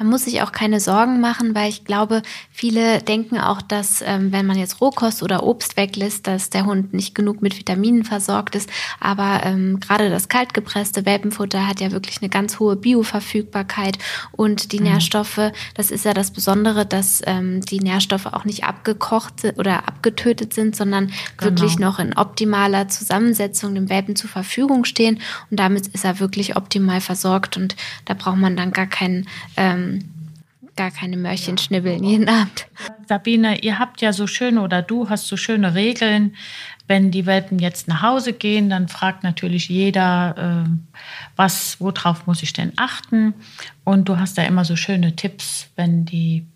Man 0.00 0.08
muss 0.08 0.24
sich 0.24 0.40
auch 0.40 0.50
keine 0.50 0.80
Sorgen 0.80 1.20
machen, 1.20 1.54
weil 1.54 1.68
ich 1.68 1.84
glaube, 1.84 2.22
viele 2.50 3.02
denken 3.02 3.38
auch, 3.38 3.60
dass 3.60 4.00
ähm, 4.00 4.32
wenn 4.32 4.46
man 4.46 4.56
jetzt 4.56 4.80
Rohkost 4.80 5.22
oder 5.22 5.42
Obst 5.42 5.76
weglässt, 5.76 6.26
dass 6.26 6.48
der 6.48 6.64
Hund 6.64 6.94
nicht 6.94 7.14
genug 7.14 7.42
mit 7.42 7.58
Vitaminen 7.58 8.04
versorgt 8.04 8.54
ist. 8.54 8.70
Aber 8.98 9.42
ähm, 9.44 9.78
gerade 9.78 10.08
das 10.08 10.30
kaltgepresste 10.30 11.04
Welpenfutter 11.04 11.66
hat 11.66 11.82
ja 11.82 11.92
wirklich 11.92 12.22
eine 12.22 12.30
ganz 12.30 12.58
hohe 12.58 12.76
Bioverfügbarkeit 12.76 13.98
und 14.32 14.72
die 14.72 14.78
mhm. 14.78 14.84
Nährstoffe, 14.84 15.52
das 15.74 15.90
ist 15.90 16.06
ja 16.06 16.14
das 16.14 16.30
Besondere, 16.30 16.86
dass 16.86 17.20
ähm, 17.26 17.60
die 17.60 17.80
Nährstoffe 17.80 18.24
auch 18.24 18.46
nicht 18.46 18.64
abgekocht 18.64 19.52
oder 19.58 19.86
abgetötet 19.86 20.54
sind, 20.54 20.74
sondern 20.74 21.08
genau. 21.08 21.50
wirklich 21.50 21.78
noch 21.78 21.98
in 21.98 22.16
optimaler 22.16 22.88
Zusammensetzung 22.88 23.74
dem 23.74 23.90
Welpen 23.90 24.16
zur 24.16 24.30
Verfügung 24.30 24.86
stehen. 24.86 25.20
Und 25.50 25.60
damit 25.60 25.88
ist 25.88 26.06
er 26.06 26.20
wirklich 26.20 26.56
optimal 26.56 27.02
versorgt 27.02 27.58
und 27.58 27.76
da 28.06 28.14
braucht 28.14 28.38
man 28.38 28.56
dann 28.56 28.70
gar 28.70 28.86
keinen 28.86 29.28
ähm, 29.58 29.89
gar 30.76 30.90
keine 30.90 31.16
Mörchen 31.16 31.58
schnibbeln 31.58 32.02
jeden 32.04 32.28
Abend. 32.28 32.66
Sabine, 33.06 33.62
ihr 33.62 33.78
habt 33.78 34.00
ja 34.00 34.12
so 34.12 34.26
schöne 34.26 34.62
oder 34.62 34.82
du 34.82 35.10
hast 35.10 35.26
so 35.26 35.36
schöne 35.36 35.74
Regeln. 35.74 36.36
Wenn 36.86 37.10
die 37.10 37.26
Welpen 37.26 37.58
jetzt 37.58 37.86
nach 37.86 38.02
Hause 38.02 38.32
gehen, 38.32 38.70
dann 38.70 38.88
fragt 38.88 39.22
natürlich 39.22 39.68
jeder, 39.68 40.64
äh, 40.66 40.70
was, 41.36 41.80
worauf 41.80 42.26
muss 42.26 42.42
ich 42.42 42.52
denn 42.52 42.72
achten? 42.76 43.34
Und 43.84 44.08
du 44.08 44.18
hast 44.18 44.38
da 44.38 44.42
immer 44.42 44.64
so 44.64 44.74
schöne 44.74 45.14
Tipps, 45.14 45.68
wenn 45.76 46.04
die 46.04 46.46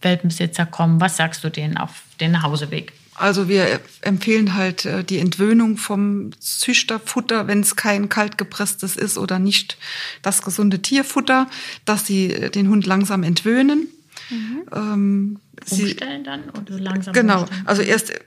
Welpenbesitzer 0.00 0.64
kommen. 0.64 1.00
Was 1.00 1.16
sagst 1.16 1.42
du 1.44 1.50
denen 1.50 1.76
auf 1.76 2.04
den 2.20 2.32
Nachhauseweg? 2.32 2.92
Also 3.14 3.48
wir 3.48 3.80
empfehlen 4.00 4.54
halt 4.54 4.84
äh, 4.84 5.04
die 5.04 5.18
Entwöhnung 5.18 5.76
vom 5.76 6.30
Züchterfutter, 6.40 7.46
wenn 7.46 7.60
es 7.60 7.76
kein 7.76 8.08
kaltgepresstes 8.08 8.96
ist 8.96 9.18
oder 9.18 9.38
nicht 9.38 9.78
das 10.22 10.42
gesunde 10.42 10.80
Tierfutter, 10.82 11.48
dass 11.84 12.06
sie 12.06 12.32
äh, 12.32 12.50
den 12.50 12.68
Hund 12.68 12.86
langsam 12.86 13.22
entwöhnen. 13.22 13.88
Mhm. 14.30 14.62
Ähm, 14.74 15.40
umstellen 15.70 16.24
dann 16.24 16.50
oder 16.50 16.78
langsam 16.80 17.14
Genau, 17.14 17.40
umstellen? 17.40 17.62
also 17.66 17.82
erst 17.82 18.12
ein 18.12 18.20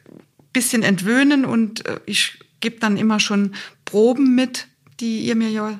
bisschen 0.54 0.84
entwöhnen 0.84 1.43
und 1.45 1.86
äh, 1.86 2.00
ich 2.06 2.39
gebe 2.60 2.80
dann 2.80 2.97
immer 2.97 3.19
schon 3.19 3.54
Proben 3.86 4.36
mit, 4.36 4.67
die 5.00 5.20
ihr 5.20 5.36
mir 5.36 5.50
ja 5.50 5.80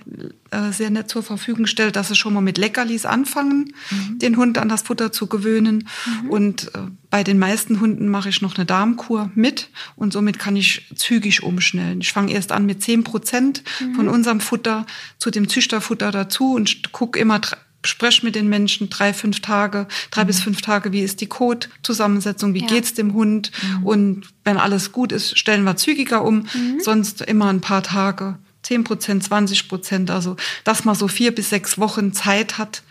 äh, 0.51 0.71
sehr 0.71 0.89
nett 0.89 1.10
zur 1.10 1.23
Verfügung 1.23 1.65
stellt, 1.65 1.95
dass 1.95 2.10
sie 2.10 2.15
schon 2.15 2.34
mal 2.34 2.41
mit 2.41 2.58
Leckerlis 2.58 3.06
anfangen, 3.06 3.73
mhm. 3.89 4.19
den 4.19 4.38
Hund 4.38 4.58
an 4.58 4.69
das 4.69 4.84
Futter 4.84 5.12
zu 5.12 5.27
gewöhnen. 5.27 5.88
Mhm. 6.23 6.30
Und 6.30 6.75
äh, 6.75 6.80
bei 7.10 7.23
den 7.23 7.39
meisten 7.39 7.80
Hunden 7.80 8.10
mache 8.10 8.30
ich 8.30 8.41
noch 8.41 8.56
eine 8.56 8.65
Darmkur 8.65 9.32
mit 9.34 9.69
und 9.95 10.13
somit 10.13 10.38
kann 10.38 10.56
ich 10.56 10.88
zügig 10.95 11.41
umschnellen. 11.41 12.01
Ich 12.01 12.13
fange 12.13 12.32
erst 12.32 12.51
an 12.51 12.65
mit 12.65 12.84
zehn 12.84 13.03
Prozent 13.03 13.63
mhm. 13.80 13.95
von 13.95 14.08
unserem 14.08 14.39
Futter 14.39 14.86
zu 15.17 15.32
dem 15.32 15.49
Züchterfutter 15.49 16.12
dazu 16.12 16.53
und 16.53 16.91
gucke 16.91 17.19
immer 17.19 17.41
spreche 17.86 18.25
mit 18.25 18.36
den 18.36 18.49
Menschen 18.49 18.89
drei, 18.89 19.13
fünf 19.13 19.39
Tage, 19.39 19.88
drei 20.12 20.23
mhm. 20.23 20.27
bis 20.27 20.41
fünf 20.41 20.62
Tage, 20.62 20.91
wie 20.91 21.01
ist 21.01 21.21
die 21.21 21.27
Kotzusammensetzung, 21.27 22.53
wie 22.53 22.62
ja. 22.62 22.67
geht's 22.67 22.93
dem 22.93 23.13
Hund 23.13 23.51
mhm. 23.62 23.84
und 23.86 24.27
wenn 24.43 24.58
alles 24.58 24.91
gut 24.91 25.12
ist, 25.12 25.38
stellen 25.38 25.63
wir 25.63 25.75
zügiger 25.75 26.23
um, 26.23 26.47
mhm. 26.53 26.80
sonst 26.80 27.21
immer 27.21 27.47
ein 27.47 27.62
paar 27.62 27.84
Tage, 27.84 28.38
zehn 28.67 28.84
Prozent, 28.84 29.23
zwanzig 29.23 29.67
Prozent, 29.69 30.12
also 30.12 30.36
dass 30.63 30.84
man 30.84 30.93
so 30.95 31.08
vier 31.08 31.34
bis 31.34 31.49
sechs 31.49 31.77
Wochen 31.77 32.12
Zeit 32.12 32.58
hat 32.58 32.84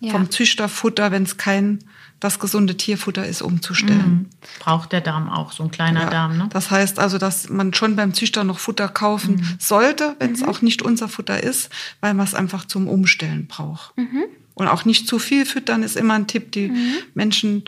ja. 0.00 0.12
vom 0.12 0.30
Züchterfutter, 0.30 1.10
wenn 1.10 1.24
es 1.24 1.36
kein 1.36 1.80
das 2.20 2.38
gesunde 2.38 2.76
Tierfutter 2.76 3.26
ist, 3.26 3.42
umzustellen. 3.42 4.30
Mhm. 4.30 4.30
Braucht 4.60 4.92
der 4.92 5.00
Darm 5.00 5.28
auch, 5.28 5.52
so 5.52 5.64
ein 5.64 5.70
kleiner 5.70 6.04
ja, 6.04 6.10
Darm, 6.10 6.38
ne? 6.38 6.48
Das 6.50 6.70
heißt 6.70 6.98
also, 6.98 7.18
dass 7.18 7.50
man 7.50 7.74
schon 7.74 7.96
beim 7.96 8.14
Züchter 8.14 8.44
noch 8.44 8.60
Futter 8.60 8.88
kaufen 8.88 9.34
mhm. 9.34 9.56
sollte, 9.58 10.16
wenn 10.20 10.32
es 10.32 10.40
mhm. 10.40 10.48
auch 10.48 10.62
nicht 10.62 10.80
unser 10.80 11.08
Futter 11.08 11.42
ist, 11.42 11.68
weil 12.00 12.14
man 12.14 12.24
es 12.24 12.34
einfach 12.34 12.64
zum 12.64 12.88
Umstellen 12.88 13.46
braucht. 13.46 13.98
Mhm. 13.98 14.24
Und 14.54 14.68
auch 14.68 14.84
nicht 14.84 15.08
zu 15.08 15.18
viel 15.18 15.44
füttern 15.44 15.82
ist 15.82 15.96
immer 15.96 16.14
ein 16.14 16.28
Tipp. 16.28 16.52
Die 16.52 16.68
mhm. 16.68 16.94
Menschen, 17.14 17.64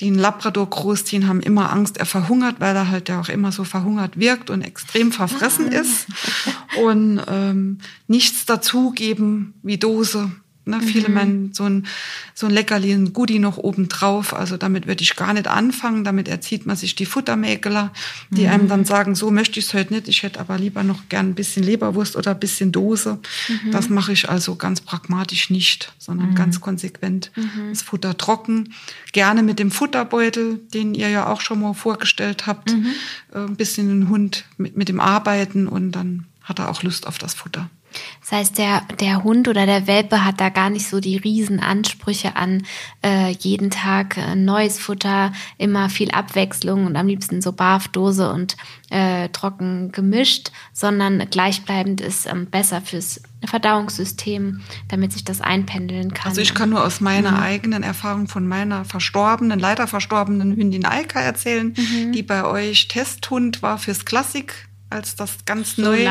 die 0.00 0.06
einen 0.06 0.18
Labrador 0.18 0.68
großziehen, 0.68 1.26
haben 1.26 1.40
immer 1.40 1.72
Angst, 1.72 1.96
er 1.96 2.06
verhungert, 2.06 2.56
weil 2.60 2.76
er 2.76 2.88
halt 2.88 3.08
ja 3.08 3.20
auch 3.20 3.28
immer 3.28 3.50
so 3.50 3.64
verhungert 3.64 4.18
wirkt 4.18 4.48
und 4.50 4.62
extrem 4.62 5.10
verfressen 5.12 5.70
ah. 5.72 5.80
ist. 5.80 6.06
Und 6.80 7.20
ähm, 7.28 7.78
nichts 8.06 8.46
dazugeben 8.46 9.54
wie 9.62 9.78
Dose 9.78 10.30
Ne? 10.68 10.76
Mhm. 10.76 10.82
Viele 10.82 11.08
meinen 11.08 11.52
so 11.52 11.64
ein, 11.64 11.86
so 12.34 12.46
ein 12.46 12.52
Leckerli, 12.52 12.92
ein 12.92 13.12
Goodie 13.12 13.38
noch 13.38 13.56
oben 13.56 13.88
drauf. 13.88 14.34
Also 14.34 14.56
damit 14.56 14.86
würde 14.86 15.02
ich 15.02 15.16
gar 15.16 15.32
nicht 15.32 15.48
anfangen. 15.48 16.04
Damit 16.04 16.28
erzieht 16.28 16.66
man 16.66 16.76
sich 16.76 16.94
die 16.94 17.06
Futtermäkler, 17.06 17.92
die 18.30 18.42
mhm. 18.42 18.48
einem 18.48 18.68
dann 18.68 18.84
sagen, 18.84 19.14
so 19.14 19.30
möchte 19.30 19.58
ich 19.58 19.66
es 19.66 19.74
heute 19.74 19.94
nicht. 19.94 20.08
Ich 20.08 20.22
hätte 20.22 20.40
aber 20.40 20.58
lieber 20.58 20.82
noch 20.82 21.08
gern 21.08 21.30
ein 21.30 21.34
bisschen 21.34 21.62
Leberwurst 21.62 22.16
oder 22.16 22.32
ein 22.32 22.40
bisschen 22.40 22.70
Dose. 22.72 23.18
Mhm. 23.48 23.70
Das 23.72 23.88
mache 23.88 24.12
ich 24.12 24.28
also 24.28 24.56
ganz 24.56 24.80
pragmatisch 24.80 25.50
nicht, 25.50 25.92
sondern 25.98 26.30
mhm. 26.30 26.34
ganz 26.34 26.60
konsequent. 26.60 27.30
Mhm. 27.34 27.70
Das 27.70 27.82
Futter 27.82 28.16
trocken. 28.16 28.74
Gerne 29.12 29.42
mit 29.42 29.58
dem 29.58 29.70
Futterbeutel, 29.70 30.60
den 30.74 30.94
ihr 30.94 31.08
ja 31.08 31.26
auch 31.26 31.40
schon 31.40 31.60
mal 31.60 31.74
vorgestellt 31.74 32.46
habt. 32.46 32.72
Mhm. 32.72 32.86
Äh, 33.32 33.38
ein 33.38 33.56
bisschen 33.56 33.88
den 33.88 34.08
Hund 34.08 34.44
mit, 34.56 34.76
mit 34.76 34.88
dem 34.88 35.00
Arbeiten 35.00 35.66
und 35.66 35.92
dann 35.92 36.26
hat 36.42 36.58
er 36.58 36.70
auch 36.70 36.82
Lust 36.82 37.06
auf 37.06 37.18
das 37.18 37.34
Futter. 37.34 37.68
Das 38.20 38.32
heißt, 38.32 38.58
der, 38.58 38.82
der 39.00 39.24
Hund 39.24 39.48
oder 39.48 39.64
der 39.66 39.86
Welpe 39.86 40.24
hat 40.24 40.40
da 40.40 40.50
gar 40.50 40.70
nicht 40.70 40.86
so 40.86 41.00
die 41.00 41.16
riesen 41.16 41.60
Ansprüche 41.60 42.36
an 42.36 42.64
äh, 43.04 43.30
jeden 43.30 43.70
Tag 43.70 44.16
äh, 44.16 44.34
neues 44.34 44.78
Futter, 44.78 45.32
immer 45.56 45.88
viel 45.88 46.10
Abwechslung 46.10 46.86
und 46.86 46.96
am 46.96 47.06
liebsten 47.06 47.40
so 47.40 47.52
Barfdose 47.52 48.30
und 48.30 48.56
äh, 48.90 49.28
trocken 49.30 49.92
gemischt, 49.92 50.50
sondern 50.72 51.30
gleichbleibend 51.30 52.00
ist 52.00 52.26
ähm, 52.26 52.46
besser 52.46 52.80
fürs 52.80 53.22
Verdauungssystem, 53.44 54.60
damit 54.88 55.12
sich 55.12 55.24
das 55.24 55.40
einpendeln 55.40 56.12
kann. 56.12 56.28
Also 56.28 56.40
ich 56.40 56.54
kann 56.54 56.70
nur 56.70 56.84
aus 56.84 57.00
meiner 57.00 57.32
mhm. 57.32 57.38
eigenen 57.38 57.82
Erfahrung 57.82 58.26
von 58.26 58.46
meiner 58.46 58.84
verstorbenen, 58.84 59.58
leider 59.58 59.86
verstorbenen 59.86 60.56
Hündin 60.56 60.84
Alka 60.84 61.20
erzählen, 61.20 61.74
mhm. 61.76 62.12
die 62.12 62.22
bei 62.22 62.44
euch 62.44 62.88
Testhund 62.88 63.62
war 63.62 63.78
fürs 63.78 64.04
Klassik 64.04 64.67
als 64.90 65.16
das 65.16 65.44
ganz 65.44 65.76
so 65.76 65.82
neu 65.82 66.08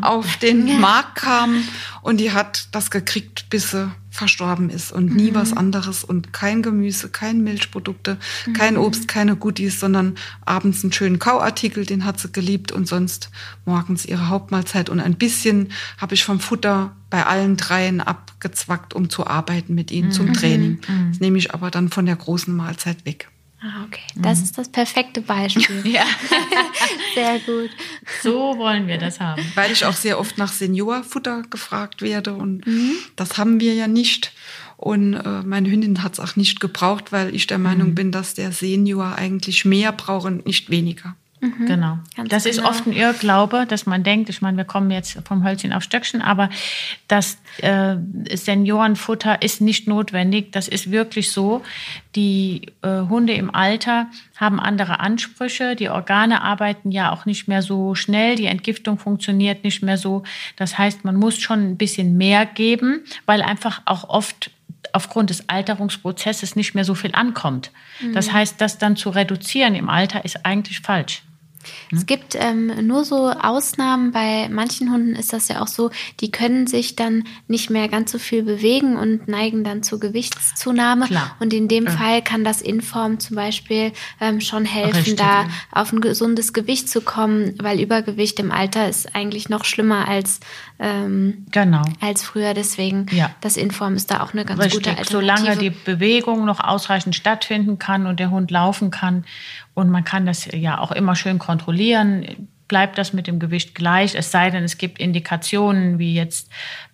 auf 0.00 0.36
den. 0.36 0.80
Markt 0.80 1.16
kam. 1.16 1.62
Und 2.02 2.18
die 2.18 2.32
hat 2.32 2.68
das 2.72 2.90
gekriegt, 2.90 3.46
bis 3.50 3.70
sie 3.70 3.90
verstorben 4.10 4.70
ist. 4.70 4.92
Und 4.92 5.14
nie 5.14 5.30
mhm. 5.30 5.36
was 5.36 5.52
anderes 5.52 6.02
und 6.02 6.32
kein 6.32 6.62
Gemüse, 6.62 7.08
kein 7.08 7.42
Milchprodukte, 7.42 8.18
mhm. 8.46 8.52
kein 8.52 8.76
Obst, 8.76 9.06
keine 9.06 9.36
Goodies, 9.36 9.78
sondern 9.78 10.16
abends 10.44 10.82
einen 10.82 10.92
schönen 10.92 11.18
Kauartikel, 11.18 11.86
den 11.86 12.04
hat 12.04 12.18
sie 12.18 12.32
geliebt 12.32 12.72
und 12.72 12.88
sonst 12.88 13.30
morgens 13.64 14.04
ihre 14.04 14.28
Hauptmahlzeit. 14.28 14.88
Und 14.88 15.00
ein 15.00 15.14
bisschen 15.14 15.72
habe 15.98 16.14
ich 16.14 16.24
vom 16.24 16.40
Futter 16.40 16.96
bei 17.08 17.24
allen 17.24 17.56
dreien 17.56 18.00
abgezwackt, 18.00 18.94
um 18.94 19.10
zu 19.10 19.26
arbeiten 19.26 19.74
mit 19.74 19.90
ihnen 19.90 20.08
mhm. 20.08 20.12
zum 20.12 20.32
Training. 20.32 20.80
Mhm. 20.86 21.10
Das 21.10 21.20
nehme 21.20 21.38
ich 21.38 21.54
aber 21.54 21.70
dann 21.70 21.88
von 21.88 22.06
der 22.06 22.16
großen 22.16 22.54
Mahlzeit 22.54 23.04
weg. 23.04 23.28
Ah, 23.62 23.84
okay. 23.84 24.00
Das 24.16 24.38
mhm. 24.38 24.44
ist 24.44 24.58
das 24.58 24.68
perfekte 24.70 25.20
Beispiel. 25.20 25.82
ja. 25.86 26.04
sehr 27.14 27.38
gut. 27.40 27.70
So 28.22 28.56
wollen 28.56 28.86
wir 28.86 28.96
das 28.96 29.20
haben. 29.20 29.42
Weil 29.54 29.70
ich 29.70 29.84
auch 29.84 29.94
sehr 29.94 30.18
oft 30.18 30.38
nach 30.38 30.50
Seniorfutter 30.52 31.42
gefragt 31.50 32.00
werde 32.00 32.32
und 32.32 32.66
mhm. 32.66 32.92
das 33.16 33.36
haben 33.36 33.60
wir 33.60 33.74
ja 33.74 33.86
nicht. 33.86 34.32
Und 34.78 35.12
äh, 35.12 35.42
meine 35.42 35.70
Hündin 35.70 36.02
hat 36.02 36.14
es 36.14 36.20
auch 36.20 36.36
nicht 36.36 36.58
gebraucht, 36.58 37.12
weil 37.12 37.34
ich 37.34 37.46
der 37.46 37.58
Meinung 37.58 37.90
mhm. 37.90 37.94
bin, 37.94 38.12
dass 38.12 38.32
der 38.32 38.50
Senior 38.50 39.14
eigentlich 39.16 39.66
mehr 39.66 39.92
braucht 39.92 40.24
und 40.24 40.46
nicht 40.46 40.70
weniger. 40.70 41.16
Mhm, 41.40 41.66
genau. 41.66 41.98
Das 42.28 42.44
genau. 42.44 42.54
ist 42.54 42.64
oft 42.64 42.86
ein 42.86 42.92
Irrglaube, 42.92 43.64
dass 43.66 43.86
man 43.86 44.02
denkt, 44.02 44.28
ich 44.28 44.42
meine, 44.42 44.58
wir 44.58 44.64
kommen 44.64 44.90
jetzt 44.90 45.18
vom 45.26 45.42
Hölzchen 45.42 45.72
auf 45.72 45.82
Stöckchen, 45.82 46.20
aber 46.20 46.50
das 47.08 47.38
äh, 47.58 47.96
Seniorenfutter 48.32 49.40
ist 49.40 49.62
nicht 49.62 49.88
notwendig. 49.88 50.52
Das 50.52 50.68
ist 50.68 50.90
wirklich 50.90 51.32
so. 51.32 51.62
Die 52.14 52.66
äh, 52.82 53.02
Hunde 53.08 53.32
im 53.32 53.54
Alter 53.54 54.08
haben 54.36 54.60
andere 54.60 55.00
Ansprüche. 55.00 55.76
Die 55.76 55.88
Organe 55.88 56.42
arbeiten 56.42 56.90
ja 56.90 57.10
auch 57.10 57.24
nicht 57.24 57.48
mehr 57.48 57.62
so 57.62 57.94
schnell. 57.94 58.36
Die 58.36 58.46
Entgiftung 58.46 58.98
funktioniert 58.98 59.64
nicht 59.64 59.82
mehr 59.82 59.96
so. 59.96 60.24
Das 60.56 60.76
heißt, 60.76 61.04
man 61.04 61.16
muss 61.16 61.38
schon 61.38 61.70
ein 61.70 61.76
bisschen 61.78 62.18
mehr 62.18 62.44
geben, 62.44 63.00
weil 63.24 63.40
einfach 63.40 63.80
auch 63.86 64.08
oft 64.08 64.50
aufgrund 64.92 65.30
des 65.30 65.48
Alterungsprozesses 65.48 66.56
nicht 66.56 66.74
mehr 66.74 66.84
so 66.84 66.94
viel 66.94 67.14
ankommt. 67.14 67.70
Mhm. 68.00 68.12
Das 68.12 68.32
heißt, 68.32 68.60
das 68.60 68.78
dann 68.78 68.96
zu 68.96 69.10
reduzieren 69.10 69.74
im 69.74 69.88
Alter 69.88 70.24
ist 70.24 70.44
eigentlich 70.44 70.80
falsch. 70.80 71.22
Es 71.92 72.06
gibt 72.06 72.36
ähm, 72.38 72.86
nur 72.86 73.04
so 73.04 73.30
Ausnahmen. 73.30 74.12
Bei 74.12 74.48
manchen 74.48 74.92
Hunden 74.92 75.14
ist 75.14 75.32
das 75.32 75.48
ja 75.48 75.60
auch 75.60 75.66
so, 75.66 75.90
die 76.20 76.30
können 76.30 76.66
sich 76.66 76.96
dann 76.96 77.24
nicht 77.48 77.70
mehr 77.70 77.88
ganz 77.88 78.12
so 78.12 78.18
viel 78.18 78.42
bewegen 78.42 78.96
und 78.96 79.28
neigen 79.28 79.64
dann 79.64 79.82
zur 79.82 80.00
Gewichtszunahme. 80.00 81.06
Klar. 81.06 81.36
Und 81.40 81.52
in 81.52 81.68
dem 81.68 81.86
ja. 81.86 81.90
Fall 81.90 82.22
kann 82.22 82.44
das 82.44 82.62
Inform 82.62 83.20
zum 83.20 83.36
Beispiel 83.36 83.92
ähm, 84.20 84.40
schon 84.40 84.64
helfen, 84.64 84.96
Richtig, 84.96 85.16
da 85.16 85.42
ja. 85.42 85.48
auf 85.72 85.92
ein 85.92 86.00
gesundes 86.00 86.52
Gewicht 86.52 86.88
zu 86.88 87.00
kommen, 87.00 87.54
weil 87.60 87.80
Übergewicht 87.80 88.38
im 88.40 88.52
Alter 88.52 88.88
ist 88.88 89.14
eigentlich 89.14 89.48
noch 89.48 89.64
schlimmer 89.64 90.08
als, 90.08 90.40
ähm, 90.80 91.46
genau. 91.50 91.82
als 92.00 92.24
früher. 92.24 92.54
Deswegen, 92.54 93.06
ja. 93.12 93.30
das 93.42 93.56
Inform 93.56 93.94
ist 93.94 94.10
da 94.10 94.22
auch 94.22 94.32
eine 94.32 94.44
ganz 94.44 94.60
Richtig. 94.60 94.84
gute 94.84 94.90
Alternative. 94.98 95.20
Solange 95.20 95.56
die 95.58 95.70
Bewegung 95.70 96.46
noch 96.46 96.60
ausreichend 96.60 97.14
stattfinden 97.14 97.78
kann 97.78 98.06
und 98.06 98.18
der 98.18 98.30
Hund 98.30 98.50
laufen 98.50 98.90
kann 98.90 99.24
und 99.74 99.90
man 99.90 100.04
kann 100.04 100.24
das 100.24 100.48
ja 100.52 100.78
auch 100.78 100.90
immer 100.90 101.14
schön 101.14 101.38
kontrollieren. 101.38 102.48
Bleibt 102.70 102.98
das 102.98 103.12
mit 103.12 103.26
dem 103.26 103.40
Gewicht 103.40 103.74
gleich? 103.74 104.14
Es 104.14 104.30
sei 104.30 104.48
denn, 104.48 104.62
es 104.62 104.78
gibt 104.78 105.00
Indikationen 105.00 105.98
wie 105.98 106.14
jetzt 106.14 106.48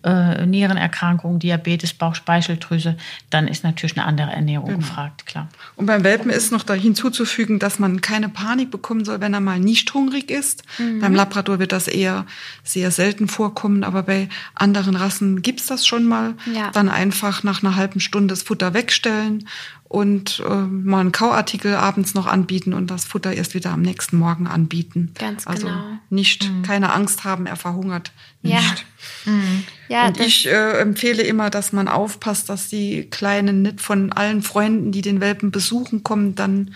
äh, 0.07 0.47
Nierenerkrankungen, 0.47 1.39
Diabetes, 1.39 1.93
Bauchspeicheldrüse, 1.93 2.97
dann 3.29 3.47
ist 3.47 3.63
natürlich 3.63 3.99
eine 3.99 4.07
andere 4.07 4.31
Ernährung 4.31 4.69
genau. 4.69 4.79
gefragt, 4.79 5.27
klar. 5.27 5.49
Und 5.75 5.85
beim 5.85 6.03
Welpen 6.03 6.31
ist 6.31 6.51
noch 6.51 6.63
da 6.63 6.73
hinzuzufügen, 6.73 7.59
dass 7.59 7.79
man 7.79 8.01
keine 8.01 8.31
Panik 8.31 8.71
bekommen 8.71 9.05
soll, 9.05 9.21
wenn 9.21 9.35
er 9.35 9.41
mal 9.41 9.61
nicht 9.61 9.93
hungrig 9.93 10.31
ist. 10.31 10.63
Mhm. 10.79 11.01
Beim 11.01 11.15
Labrador 11.15 11.59
wird 11.59 11.73
das 11.73 11.89
eher 11.89 12.25
sehr 12.65 12.91
selten 12.91 13.29
vorkommen, 13.29 13.85
aber 13.85 14.05
bei 14.05 14.31
anderen 14.55 14.97
Rassen 14.97 15.43
gibt's 15.43 15.67
das 15.67 15.87
schon 15.87 16.07
mal. 16.07 16.37
Ja. 16.55 16.71
Dann 16.71 16.89
einfach 16.89 17.43
nach 17.43 17.63
einer 17.63 17.77
halben 17.77 18.01
Stunde 18.01 18.33
das 18.33 18.45
Futter 18.45 18.73
wegstellen 18.73 19.47
und 19.89 20.43
äh, 20.45 20.55
mal 20.55 21.01
einen 21.01 21.13
Kauartikel 21.13 21.75
abends 21.75 22.15
noch 22.15 22.27
anbieten 22.27 22.75
und 22.75 22.91
das 22.91 23.05
Futter 23.05 23.33
erst 23.33 23.55
wieder 23.55 23.71
am 23.71 23.83
nächsten 23.83 24.17
Morgen 24.19 24.47
anbieten. 24.49 25.13
Ganz 25.17 25.47
also 25.47 25.69
genau. 25.69 25.99
nicht 26.11 26.51
mhm. 26.51 26.63
keine 26.63 26.93
Angst 26.93 27.25
haben, 27.25 27.47
er 27.47 27.57
verhungert 27.57 28.11
nicht. 28.43 28.85
Ja. 29.25 29.33
Mhm. 29.33 29.65
Ja, 29.89 30.07
und 30.09 30.19
ich 30.19 30.49
äh, 30.49 30.81
empfehle 30.81 31.23
immer, 31.23 31.51
dass 31.51 31.73
man 31.73 31.87
aufpasst, 31.87 32.49
dass 32.49 32.69
die 32.69 33.05
Kleinen 33.09 33.63
nicht 33.63 33.81
von 33.81 34.11
allen 34.13 34.43
Freunden, 34.43 34.91
die 34.91 35.03
den 35.03 35.21
Welpen 35.21 35.53
besuchen, 35.53 36.03
kommen, 36.03 36.35
dann 36.35 36.75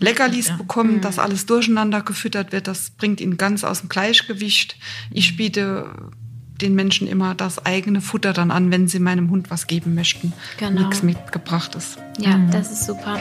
Leckerlis 0.00 0.48
ja. 0.48 0.56
bekommen, 0.56 0.96
mhm. 0.96 1.00
dass 1.00 1.20
alles 1.20 1.46
durcheinander 1.46 2.02
gefüttert 2.02 2.50
wird. 2.50 2.66
Das 2.66 2.90
bringt 2.90 3.20
ihn 3.20 3.36
ganz 3.36 3.62
aus 3.62 3.80
dem 3.80 3.88
Gleichgewicht. 3.88 4.76
Ich 5.12 5.36
biete 5.36 5.88
den 6.62 6.74
Menschen 6.74 7.06
immer 7.06 7.34
das 7.34 7.64
eigene 7.66 8.00
Futter 8.00 8.32
dann 8.32 8.50
an, 8.50 8.70
wenn 8.70 8.88
sie 8.88 8.98
meinem 8.98 9.30
Hund 9.30 9.50
was 9.50 9.66
geben 9.66 9.94
möchten. 9.94 10.32
Genau. 10.58 10.82
Nichts 10.82 11.02
mitgebracht 11.02 11.74
ist. 11.74 11.98
Ja, 12.18 12.36
mhm. 12.38 12.50
das 12.50 12.70
ist 12.70 12.86
super. 12.86 13.20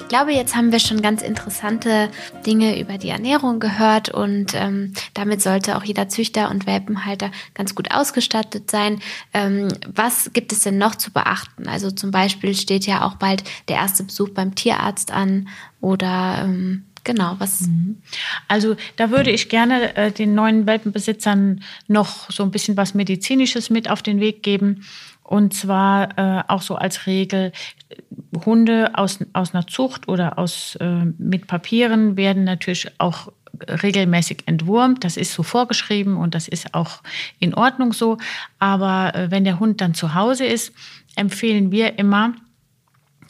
Ich 0.00 0.18
glaube, 0.18 0.32
jetzt 0.34 0.54
haben 0.54 0.72
wir 0.72 0.78
schon 0.78 1.00
ganz 1.00 1.22
interessante 1.22 2.10
Dinge 2.44 2.78
über 2.78 2.98
die 2.98 3.08
Ernährung 3.08 3.60
gehört 3.60 4.10
und 4.10 4.52
ähm, 4.54 4.92
damit 5.14 5.40
sollte 5.40 5.74
auch 5.74 5.84
jeder 5.84 6.10
Züchter 6.10 6.50
und 6.50 6.66
Welpenhalter 6.66 7.30
ganz 7.54 7.74
gut 7.74 7.94
ausgestattet 7.94 8.70
sein. 8.70 9.00
Ähm, 9.32 9.68
was 9.86 10.30
gibt 10.34 10.52
es 10.52 10.60
denn 10.60 10.76
noch 10.76 10.96
zu 10.96 11.12
beachten? 11.12 11.66
Also 11.66 11.90
zum 11.90 12.10
Beispiel 12.10 12.54
steht 12.54 12.84
ja 12.84 13.06
auch 13.06 13.14
bald 13.14 13.42
der 13.68 13.76
erste 13.76 14.04
Besuch 14.04 14.28
beim 14.28 14.54
Tierarzt 14.54 15.10
an 15.10 15.48
oder 15.80 16.42
ähm, 16.44 16.84
genau, 17.04 17.36
was. 17.38 17.62
Mhm. 17.62 18.02
Also 18.48 18.76
da 18.96 19.10
würde 19.10 19.30
ich 19.30 19.48
gerne 19.48 19.96
äh, 19.96 20.12
den 20.12 20.34
neuen 20.34 20.66
Welpenbesitzern 20.66 21.62
noch 21.88 22.30
so 22.30 22.42
ein 22.42 22.50
bisschen 22.50 22.76
was 22.76 22.94
Medizinisches 22.94 23.70
mit 23.70 23.90
auf 23.90 24.02
den 24.02 24.20
Weg 24.20 24.42
geben. 24.42 24.84
Und 25.22 25.54
zwar 25.54 26.18
äh, 26.18 26.42
auch 26.48 26.62
so 26.62 26.74
als 26.74 27.06
Regel, 27.06 27.52
Hunde 28.44 28.90
aus, 28.94 29.20
aus 29.32 29.54
einer 29.54 29.66
Zucht 29.66 30.08
oder 30.08 30.38
aus, 30.38 30.76
äh, 30.76 31.04
mit 31.18 31.46
Papieren 31.46 32.16
werden 32.16 32.44
natürlich 32.44 32.90
auch 32.98 33.32
regelmäßig 33.60 34.42
entwurmt. 34.46 35.04
Das 35.04 35.16
ist 35.16 35.32
so 35.32 35.42
vorgeschrieben 35.42 36.16
und 36.16 36.34
das 36.34 36.48
ist 36.48 36.74
auch 36.74 37.02
in 37.38 37.54
Ordnung 37.54 37.92
so. 37.92 38.18
Aber 38.58 39.14
äh, 39.14 39.30
wenn 39.30 39.44
der 39.44 39.60
Hund 39.60 39.80
dann 39.80 39.94
zu 39.94 40.14
Hause 40.14 40.44
ist, 40.44 40.72
empfehlen 41.16 41.70
wir 41.70 41.98
immer, 41.98 42.34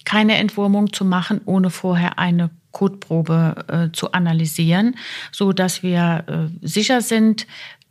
keine 0.05 0.37
Entwurmung 0.37 0.93
zu 0.93 1.05
machen, 1.05 1.41
ohne 1.45 1.71
vorher 1.71 2.19
eine 2.19 2.51
Kotprobe 2.73 3.65
äh, 3.69 3.97
zu 3.97 4.13
analysieren, 4.13 4.97
so 5.31 5.53
dass 5.53 5.83
wir 5.83 6.25
äh, 6.27 6.67
sicher 6.67 7.01
sind, 7.01 7.47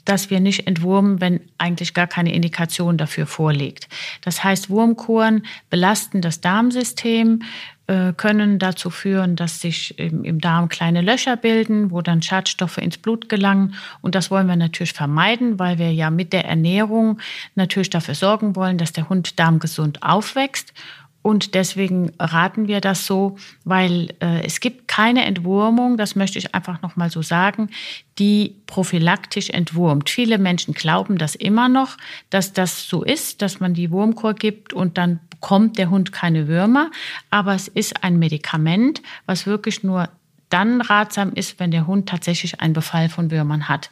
dass 0.05 0.29
wir 0.29 0.39
nicht 0.39 0.67
entwurmen, 0.67 1.21
wenn 1.21 1.41
eigentlich 1.57 1.93
gar 1.93 2.07
keine 2.07 2.33
Indikation 2.33 2.97
dafür 2.97 3.27
vorliegt. 3.27 3.87
Das 4.21 4.43
heißt, 4.43 4.69
Wurmkuren 4.69 5.45
belasten 5.69 6.21
das 6.21 6.41
Darmsystem, 6.41 7.43
äh, 7.87 8.13
können 8.13 8.57
dazu 8.57 8.89
führen, 8.89 9.35
dass 9.35 9.59
sich 9.59 9.99
im, 9.99 10.39
Darm 10.39 10.69
kleine 10.69 11.01
Löcher 11.01 11.35
bilden, 11.35 11.91
wo 11.91 12.01
dann 12.01 12.21
Schadstoffe 12.21 12.77
ins 12.77 12.97
Blut 12.97 13.27
gelangen. 13.27 13.75
Und 14.01 14.15
das 14.15 14.31
wollen 14.31 14.47
wir 14.47 14.55
natürlich 14.55 14.93
vermeiden, 14.93 15.59
weil 15.59 15.77
wir 15.77 15.91
ja 15.91 16.09
mit 16.09 16.31
der 16.31 16.45
Ernährung 16.45 17.19
natürlich 17.55 17.89
dafür 17.89 18.15
sorgen 18.15 18.55
wollen, 18.55 18.77
dass 18.77 18.93
der 18.93 19.09
Hund 19.09 19.39
darmgesund 19.39 20.03
aufwächst. 20.03 20.73
Und 21.21 21.53
deswegen 21.53 22.11
raten 22.19 22.67
wir 22.67 22.81
das 22.81 23.05
so, 23.05 23.37
weil 23.63 24.13
äh, 24.21 24.43
es 24.43 24.59
gibt 24.59 24.87
keine 24.87 25.25
Entwurmung, 25.25 25.97
das 25.97 26.15
möchte 26.15 26.39
ich 26.39 26.55
einfach 26.55 26.81
noch 26.81 26.95
mal 26.95 27.11
so 27.11 27.21
sagen, 27.21 27.69
die 28.17 28.55
prophylaktisch 28.65 29.49
entwurmt. 29.49 30.09
Viele 30.09 30.37
Menschen 30.37 30.73
glauben 30.73 31.17
das 31.17 31.35
immer 31.35 31.69
noch, 31.69 31.97
dass 32.29 32.53
das 32.53 32.87
so 32.87 33.03
ist, 33.03 33.41
dass 33.41 33.59
man 33.59 33.73
die 33.73 33.91
Wurmkur 33.91 34.33
gibt 34.33 34.73
und 34.73 34.97
dann 34.97 35.19
bekommt 35.29 35.77
der 35.77 35.89
Hund 35.89 36.11
keine 36.11 36.47
Würmer. 36.47 36.89
Aber 37.29 37.53
es 37.53 37.67
ist 37.67 38.03
ein 38.03 38.17
Medikament, 38.17 39.01
was 39.25 39.45
wirklich 39.45 39.83
nur 39.83 40.09
dann 40.49 40.81
ratsam 40.81 41.33
ist, 41.33 41.59
wenn 41.59 41.71
der 41.71 41.87
Hund 41.87 42.09
tatsächlich 42.09 42.59
einen 42.59 42.73
Befall 42.73 43.09
von 43.09 43.31
Würmern 43.31 43.69
hat. 43.69 43.89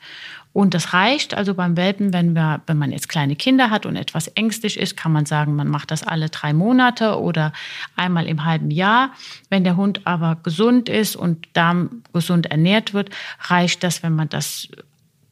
Und 0.51 0.73
das 0.73 0.93
reicht 0.93 1.35
also 1.35 1.53
beim 1.53 1.77
Welpen, 1.77 2.11
wenn, 2.11 2.33
wir, 2.33 2.61
wenn 2.65 2.77
man 2.77 2.91
jetzt 2.91 3.07
kleine 3.07 3.35
Kinder 3.35 3.69
hat 3.69 3.85
und 3.85 3.95
etwas 3.95 4.27
ängstlich 4.29 4.79
ist, 4.79 4.97
kann 4.97 5.11
man 5.11 5.25
sagen, 5.25 5.55
man 5.55 5.67
macht 5.67 5.91
das 5.91 6.03
alle 6.03 6.29
drei 6.29 6.53
Monate 6.53 7.19
oder 7.19 7.53
einmal 7.95 8.27
im 8.27 8.45
halben 8.45 8.71
Jahr. 8.71 9.11
Wenn 9.49 9.63
der 9.63 9.77
Hund 9.77 10.01
aber 10.05 10.37
gesund 10.41 10.89
ist 10.89 11.15
und 11.15 11.47
Darm 11.53 12.01
gesund 12.13 12.47
ernährt 12.47 12.93
wird, 12.93 13.11
reicht 13.41 13.83
das, 13.83 14.01
wenn 14.01 14.15
man 14.15 14.29
das 14.29 14.67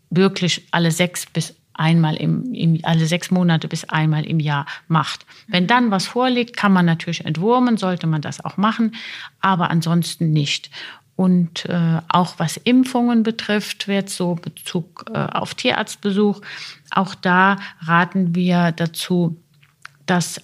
wirklich 0.10 0.68
alle 0.72 0.92
sechs 0.92 1.26
bis 1.26 1.56
einmal 1.74 2.16
im, 2.16 2.54
im, 2.54 2.80
alle 2.84 3.06
sechs 3.06 3.32
Monate 3.32 3.68
bis 3.68 3.86
einmal 3.86 4.26
im 4.26 4.40
Jahr 4.40 4.66
macht. 4.88 5.26
Wenn 5.48 5.68
dann 5.68 5.92
was 5.92 6.08
vorliegt, 6.08 6.58
kann 6.58 6.74
man 6.74 6.86
natürlich 6.86 7.26
entwurmen, 7.26 7.78
sollte 7.78 8.08
man 8.08 8.22
das 8.22 8.44
auch 8.44 8.58
machen, 8.58 8.96
aber 9.40 9.70
ansonsten 9.70 10.32
nicht. 10.32 10.70
Und 11.18 11.66
äh, 11.66 12.00
auch 12.08 12.36
was 12.38 12.58
Impfungen 12.58 13.24
betrifft, 13.24 13.88
wird 13.88 14.10
so 14.10 14.36
Bezug 14.36 15.06
äh, 15.12 15.18
auf 15.18 15.56
Tierarztbesuch, 15.56 16.42
auch 16.92 17.16
da 17.16 17.58
raten 17.82 18.36
wir 18.36 18.72
dazu, 18.72 19.36
das 20.06 20.40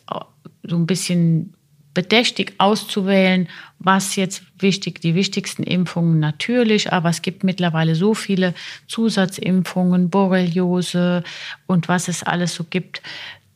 so 0.64 0.76
ein 0.76 0.88
bisschen 0.88 1.54
bedächtig 1.94 2.56
auszuwählen, 2.58 3.48
was 3.78 4.16
jetzt 4.16 4.44
wichtig, 4.58 5.00
die 5.00 5.14
wichtigsten 5.14 5.62
Impfungen 5.64 6.20
natürlich, 6.20 6.92
aber 6.92 7.10
es 7.10 7.22
gibt 7.22 7.44
mittlerweile 7.44 7.94
so 7.96 8.16
viele 8.16 8.56
Zusatzimpfungen, 8.88 10.10
Borreliose 10.10 11.24
und 11.68 11.88
was 11.88 12.08
es 12.08 12.24
alles 12.24 12.56
so 12.56 12.64
gibt, 12.64 13.02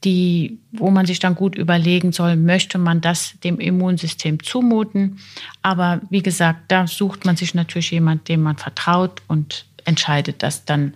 die, 0.03 0.59
wo 0.71 0.91
man 0.91 1.05
sich 1.05 1.19
dann 1.19 1.35
gut 1.35 1.55
überlegen 1.55 2.11
soll, 2.11 2.35
möchte 2.35 2.77
man 2.77 3.01
das 3.01 3.39
dem 3.43 3.59
Immunsystem 3.59 4.43
zumuten. 4.43 5.19
Aber 5.61 6.01
wie 6.09 6.21
gesagt, 6.21 6.71
da 6.71 6.87
sucht 6.87 7.25
man 7.25 7.35
sich 7.35 7.53
natürlich 7.55 7.91
jemand, 7.91 8.27
dem 8.29 8.41
man 8.41 8.57
vertraut 8.57 9.21
und 9.27 9.65
entscheidet 9.85 10.43
das 10.43 10.65
dann, 10.65 10.93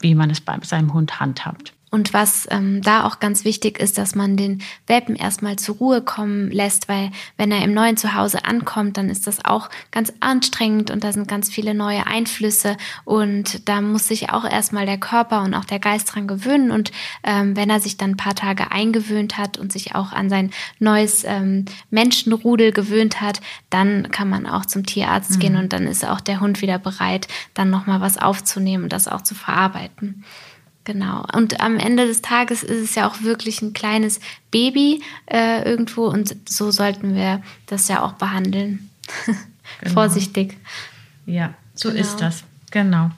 wie 0.00 0.14
man 0.14 0.30
es 0.30 0.40
bei 0.40 0.58
seinem 0.62 0.92
Hund 0.92 1.20
handhabt. 1.20 1.72
Und 1.94 2.14
was 2.14 2.48
ähm, 2.50 2.80
da 2.80 3.04
auch 3.04 3.20
ganz 3.20 3.44
wichtig 3.44 3.78
ist, 3.78 3.98
dass 3.98 4.14
man 4.14 4.38
den 4.38 4.62
Welpen 4.86 5.14
erstmal 5.14 5.56
zur 5.56 5.76
Ruhe 5.76 6.00
kommen 6.00 6.50
lässt, 6.50 6.88
weil 6.88 7.10
wenn 7.36 7.52
er 7.52 7.62
im 7.62 7.74
neuen 7.74 7.98
Zuhause 7.98 8.46
ankommt, 8.46 8.96
dann 8.96 9.10
ist 9.10 9.26
das 9.26 9.44
auch 9.44 9.68
ganz 9.90 10.10
anstrengend 10.20 10.90
und 10.90 11.04
da 11.04 11.12
sind 11.12 11.28
ganz 11.28 11.50
viele 11.50 11.74
neue 11.74 12.06
Einflüsse 12.06 12.78
und 13.04 13.68
da 13.68 13.82
muss 13.82 14.08
sich 14.08 14.30
auch 14.30 14.46
erstmal 14.46 14.86
der 14.86 14.96
Körper 14.96 15.42
und 15.42 15.52
auch 15.52 15.66
der 15.66 15.80
Geist 15.80 16.14
dran 16.14 16.26
gewöhnen 16.26 16.70
und 16.70 16.92
ähm, 17.24 17.56
wenn 17.56 17.68
er 17.68 17.78
sich 17.78 17.98
dann 17.98 18.12
ein 18.12 18.16
paar 18.16 18.34
Tage 18.34 18.70
eingewöhnt 18.70 19.36
hat 19.36 19.58
und 19.58 19.70
sich 19.70 19.94
auch 19.94 20.12
an 20.12 20.30
sein 20.30 20.50
neues 20.78 21.24
ähm, 21.24 21.66
Menschenrudel 21.90 22.72
gewöhnt 22.72 23.20
hat, 23.20 23.42
dann 23.68 24.10
kann 24.10 24.30
man 24.30 24.46
auch 24.46 24.64
zum 24.64 24.86
Tierarzt 24.86 25.32
mhm. 25.32 25.38
gehen 25.40 25.56
und 25.56 25.74
dann 25.74 25.86
ist 25.86 26.06
auch 26.06 26.20
der 26.20 26.40
Hund 26.40 26.62
wieder 26.62 26.78
bereit, 26.78 27.28
dann 27.52 27.68
nochmal 27.68 28.00
was 28.00 28.16
aufzunehmen 28.16 28.84
und 28.84 28.94
das 28.94 29.08
auch 29.08 29.20
zu 29.20 29.34
verarbeiten. 29.34 30.24
Genau. 30.84 31.24
Und 31.32 31.60
am 31.60 31.78
Ende 31.78 32.06
des 32.06 32.22
Tages 32.22 32.62
ist 32.62 32.82
es 32.82 32.94
ja 32.96 33.08
auch 33.08 33.22
wirklich 33.22 33.62
ein 33.62 33.72
kleines 33.72 34.20
Baby 34.50 35.02
äh, 35.26 35.62
irgendwo 35.62 36.06
und 36.06 36.36
so 36.48 36.70
sollten 36.70 37.14
wir 37.14 37.40
das 37.66 37.88
ja 37.88 38.02
auch 38.02 38.12
behandeln. 38.14 38.90
Genau. 39.80 39.94
Vorsichtig. 39.94 40.58
Ja, 41.24 41.54
so 41.74 41.88
genau. 41.88 42.00
ist 42.00 42.16
das. 42.16 42.44
Genau. 42.70 43.10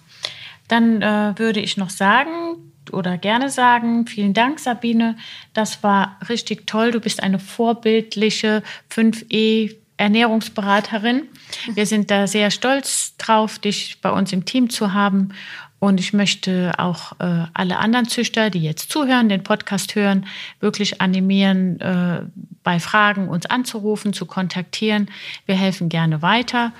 Dann 0.69 1.03
äh, 1.03 1.33
würde 1.37 1.61
ich 1.61 1.77
noch 1.77 1.91
sagen 1.91 2.57
oder 2.93 3.19
gerne 3.19 3.51
sagen, 3.51 4.07
vielen 4.07 4.35
Dank, 4.35 4.61
Sabine. 4.61 5.17
Das 5.53 5.83
war 5.83 6.19
richtig 6.29 6.67
toll. 6.67 6.91
Du 6.91 7.01
bist 7.01 7.23
eine 7.23 7.39
vorbildliche 7.39 8.63
5E 8.93 9.75
Ernährungsberaterin. 9.97 11.29
Wir 11.73 11.87
sind 11.87 12.11
da 12.11 12.27
sehr 12.27 12.51
stolz 12.51 13.17
drauf, 13.17 13.59
dich 13.59 14.01
bei 14.01 14.11
uns 14.11 14.33
im 14.33 14.45
Team 14.45 14.69
zu 14.69 14.93
haben. 14.93 15.31
Und 15.79 16.01
ich 16.01 16.13
möchte 16.13 16.73
auch 16.79 17.13
äh, 17.21 17.45
alle 17.53 17.79
anderen 17.79 18.09
Züchter, 18.09 18.49
die 18.49 18.61
jetzt 18.61 18.91
zuhören, 18.91 19.29
den 19.29 19.43
Podcast 19.43 19.95
hören, 19.95 20.27
wirklich 20.61 21.01
animieren, 21.01 21.79
äh, 21.81 22.23
bei 22.63 22.81
Fragen 22.81 23.29
uns 23.29 23.47
anzurufen, 23.47 24.13
zu 24.15 24.25
kontaktieren. 24.25 25.11
Wir 25.45 25.57
helfen 25.57 25.91
gerne 25.91 26.23
weiter 26.23 26.73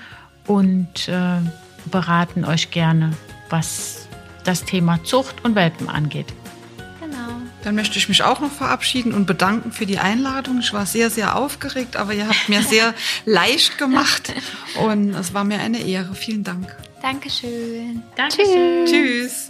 und 0.47 1.07
äh, 1.07 1.37
beraten 1.91 2.45
euch 2.45 2.71
gerne, 2.71 3.11
was 3.49 4.07
das 4.43 4.63
Thema 4.63 5.03
Zucht 5.03 5.43
und 5.43 5.55
Welpen 5.55 5.87
angeht. 5.87 6.33
Dann 7.65 7.73
möchte 7.73 7.97
ich 7.97 8.07
mich 8.09 8.21
auch 8.21 8.41
noch 8.41 8.51
verabschieden 8.51 9.11
und 9.11 9.25
bedanken 9.25 9.71
für 9.71 9.87
die 9.87 9.97
Einladung. 9.97 10.59
Ich 10.59 10.71
war 10.71 10.85
sehr, 10.85 11.09
sehr 11.09 11.35
aufgeregt, 11.35 11.97
aber 11.97 12.13
ihr 12.13 12.27
habt 12.27 12.47
mir 12.47 12.61
sehr 12.69 12.93
leicht 13.25 13.79
gemacht 13.79 14.31
und 14.75 15.15
es 15.15 15.33
war 15.33 15.43
mir 15.43 15.59
eine 15.59 15.79
Ehre. 15.79 16.13
Vielen 16.13 16.43
Dank. 16.43 16.75
Dankeschön. 17.01 18.03
Dankeschön. 18.15 18.85
Tschüss. 18.85 19.47
Tschüss. 19.47 19.49